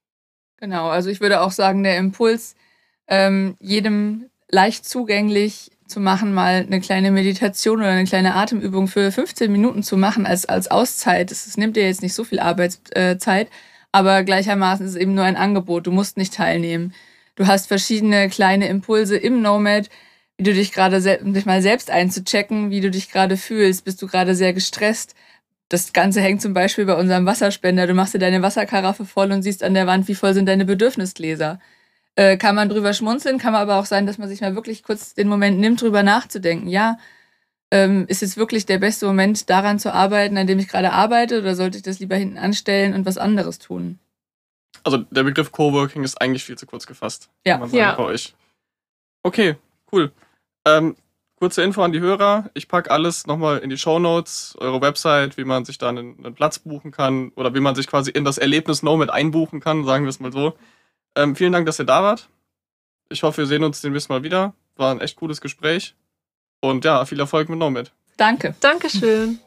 Genau, 0.57 0.87
also 0.87 1.09
ich 1.09 1.19
würde 1.19 1.41
auch 1.41 1.51
sagen, 1.51 1.83
der 1.83 1.97
Impuls, 1.97 2.55
ähm, 3.07 3.55
jedem 3.59 4.29
leicht 4.49 4.85
zugänglich 4.85 5.71
zu 5.85 5.99
machen, 5.99 6.33
mal 6.33 6.65
eine 6.65 6.81
kleine 6.81 7.11
Meditation 7.11 7.79
oder 7.79 7.89
eine 7.89 8.05
kleine 8.05 8.35
Atemübung 8.35 8.87
für 8.87 9.11
15 9.11 9.51
Minuten 9.51 9.83
zu 9.83 9.97
machen 9.97 10.25
als, 10.25 10.45
als 10.45 10.69
Auszeit. 10.69 11.31
Das, 11.31 11.57
nimmt 11.57 11.75
dir 11.75 11.85
jetzt 11.85 12.01
nicht 12.01 12.13
so 12.13 12.23
viel 12.23 12.39
Arbeitszeit, 12.39 13.49
aber 13.91 14.23
gleichermaßen 14.23 14.85
ist 14.85 14.93
es 14.93 14.97
eben 14.97 15.13
nur 15.13 15.25
ein 15.25 15.37
Angebot. 15.37 15.87
Du 15.87 15.91
musst 15.91 16.17
nicht 16.17 16.33
teilnehmen. 16.33 16.93
Du 17.35 17.47
hast 17.47 17.67
verschiedene 17.67 18.29
kleine 18.29 18.67
Impulse 18.67 19.17
im 19.17 19.41
Nomad, 19.41 19.89
wie 20.37 20.43
du 20.43 20.53
dich 20.53 20.71
gerade, 20.71 21.01
dich 21.01 21.45
mal 21.45 21.61
selbst 21.61 21.89
einzuchecken, 21.89 22.69
wie 22.69 22.81
du 22.81 22.91
dich 22.91 23.11
gerade 23.11 23.37
fühlst. 23.37 23.85
Bist 23.85 24.01
du 24.01 24.07
gerade 24.07 24.35
sehr 24.35 24.53
gestresst? 24.53 25.15
Das 25.69 25.93
Ganze 25.93 26.21
hängt 26.21 26.41
zum 26.41 26.53
Beispiel 26.53 26.85
bei 26.85 26.95
unserem 26.95 27.25
Wasserspender. 27.25 27.87
Du 27.87 27.93
machst 27.93 28.13
dir 28.13 28.19
deine 28.19 28.41
Wasserkaraffe 28.41 29.05
voll 29.05 29.31
und 29.31 29.41
siehst 29.41 29.63
an 29.63 29.73
der 29.73 29.87
Wand, 29.87 30.07
wie 30.07 30.15
voll 30.15 30.33
sind 30.33 30.45
deine 30.45 30.65
Bedürfnisgläser. 30.65 31.59
Äh, 32.15 32.37
kann 32.37 32.55
man 32.55 32.69
drüber 32.69 32.93
schmunzeln, 32.93 33.37
kann 33.37 33.51
man 33.51 33.61
aber 33.61 33.77
auch 33.77 33.85
sein, 33.85 34.05
dass 34.05 34.17
man 34.17 34.29
sich 34.29 34.41
mal 34.41 34.55
wirklich 34.55 34.83
kurz 34.83 35.13
den 35.13 35.27
Moment 35.27 35.59
nimmt, 35.59 35.81
drüber 35.81 36.03
nachzudenken. 36.03 36.67
Ja, 36.67 36.97
ähm, 37.69 38.05
ist 38.07 38.21
jetzt 38.21 38.37
wirklich 38.37 38.65
der 38.65 38.77
beste 38.77 39.05
Moment, 39.05 39.49
daran 39.49 39.77
zu 39.77 39.93
arbeiten, 39.93 40.37
an 40.37 40.47
dem 40.47 40.59
ich 40.59 40.67
gerade 40.67 40.93
arbeite, 40.93 41.39
oder 41.39 41.55
sollte 41.55 41.77
ich 41.77 41.83
das 41.83 41.99
lieber 41.99 42.15
hinten 42.15 42.37
anstellen 42.37 42.93
und 42.93 43.05
was 43.05 43.17
anderes 43.17 43.59
tun? 43.59 43.99
Also 44.83 44.97
der 44.97 45.23
Begriff 45.23 45.51
Coworking 45.51 46.03
ist 46.03 46.21
eigentlich 46.21 46.45
viel 46.45 46.57
zu 46.57 46.65
kurz 46.65 46.87
gefasst. 46.87 47.29
Ja. 47.45 47.63
ja. 47.71 47.95
Bei 47.95 48.03
euch. 48.03 48.33
Okay, 49.23 49.55
cool. 49.91 50.11
Ähm, 50.67 50.95
kurze 51.37 51.63
Info 51.63 51.81
an 51.81 51.91
die 51.91 51.99
Hörer. 51.99 52.49
Ich 52.53 52.67
packe 52.67 52.91
alles 52.91 53.25
nochmal 53.25 53.59
in 53.59 53.69
die 53.69 53.77
Show 53.77 53.99
Notes, 53.99 54.55
eure 54.59 54.81
Website, 54.81 55.37
wie 55.37 55.45
man 55.45 55.65
sich 55.65 55.77
da 55.77 55.89
einen, 55.89 56.17
einen, 56.17 56.35
Platz 56.35 56.59
buchen 56.59 56.91
kann 56.91 57.31
oder 57.35 57.53
wie 57.55 57.59
man 57.59 57.75
sich 57.75 57.87
quasi 57.87 58.11
in 58.11 58.25
das 58.25 58.37
Erlebnis 58.37 58.83
Nomad 58.83 59.09
einbuchen 59.09 59.59
kann, 59.59 59.85
sagen 59.85 60.05
wir 60.05 60.09
es 60.09 60.19
mal 60.19 60.31
so. 60.31 60.57
Ähm, 61.15 61.35
vielen 61.35 61.53
Dank, 61.53 61.65
dass 61.65 61.79
ihr 61.79 61.85
da 61.85 62.03
wart. 62.03 62.29
Ich 63.09 63.23
hoffe, 63.23 63.37
wir 63.39 63.45
sehen 63.47 63.63
uns 63.63 63.81
demnächst 63.81 64.09
mal 64.09 64.23
wieder. 64.23 64.53
War 64.75 64.91
ein 64.91 64.99
echt 64.99 65.15
cooles 65.15 65.39
Gespräch. 65.39 65.95
Und 66.59 66.83
ja, 66.83 67.05
viel 67.05 67.19
Erfolg 67.19 67.49
mit 67.49 67.59
Nomad. 67.59 67.93
Danke. 68.17 68.55
Dankeschön. 68.59 69.39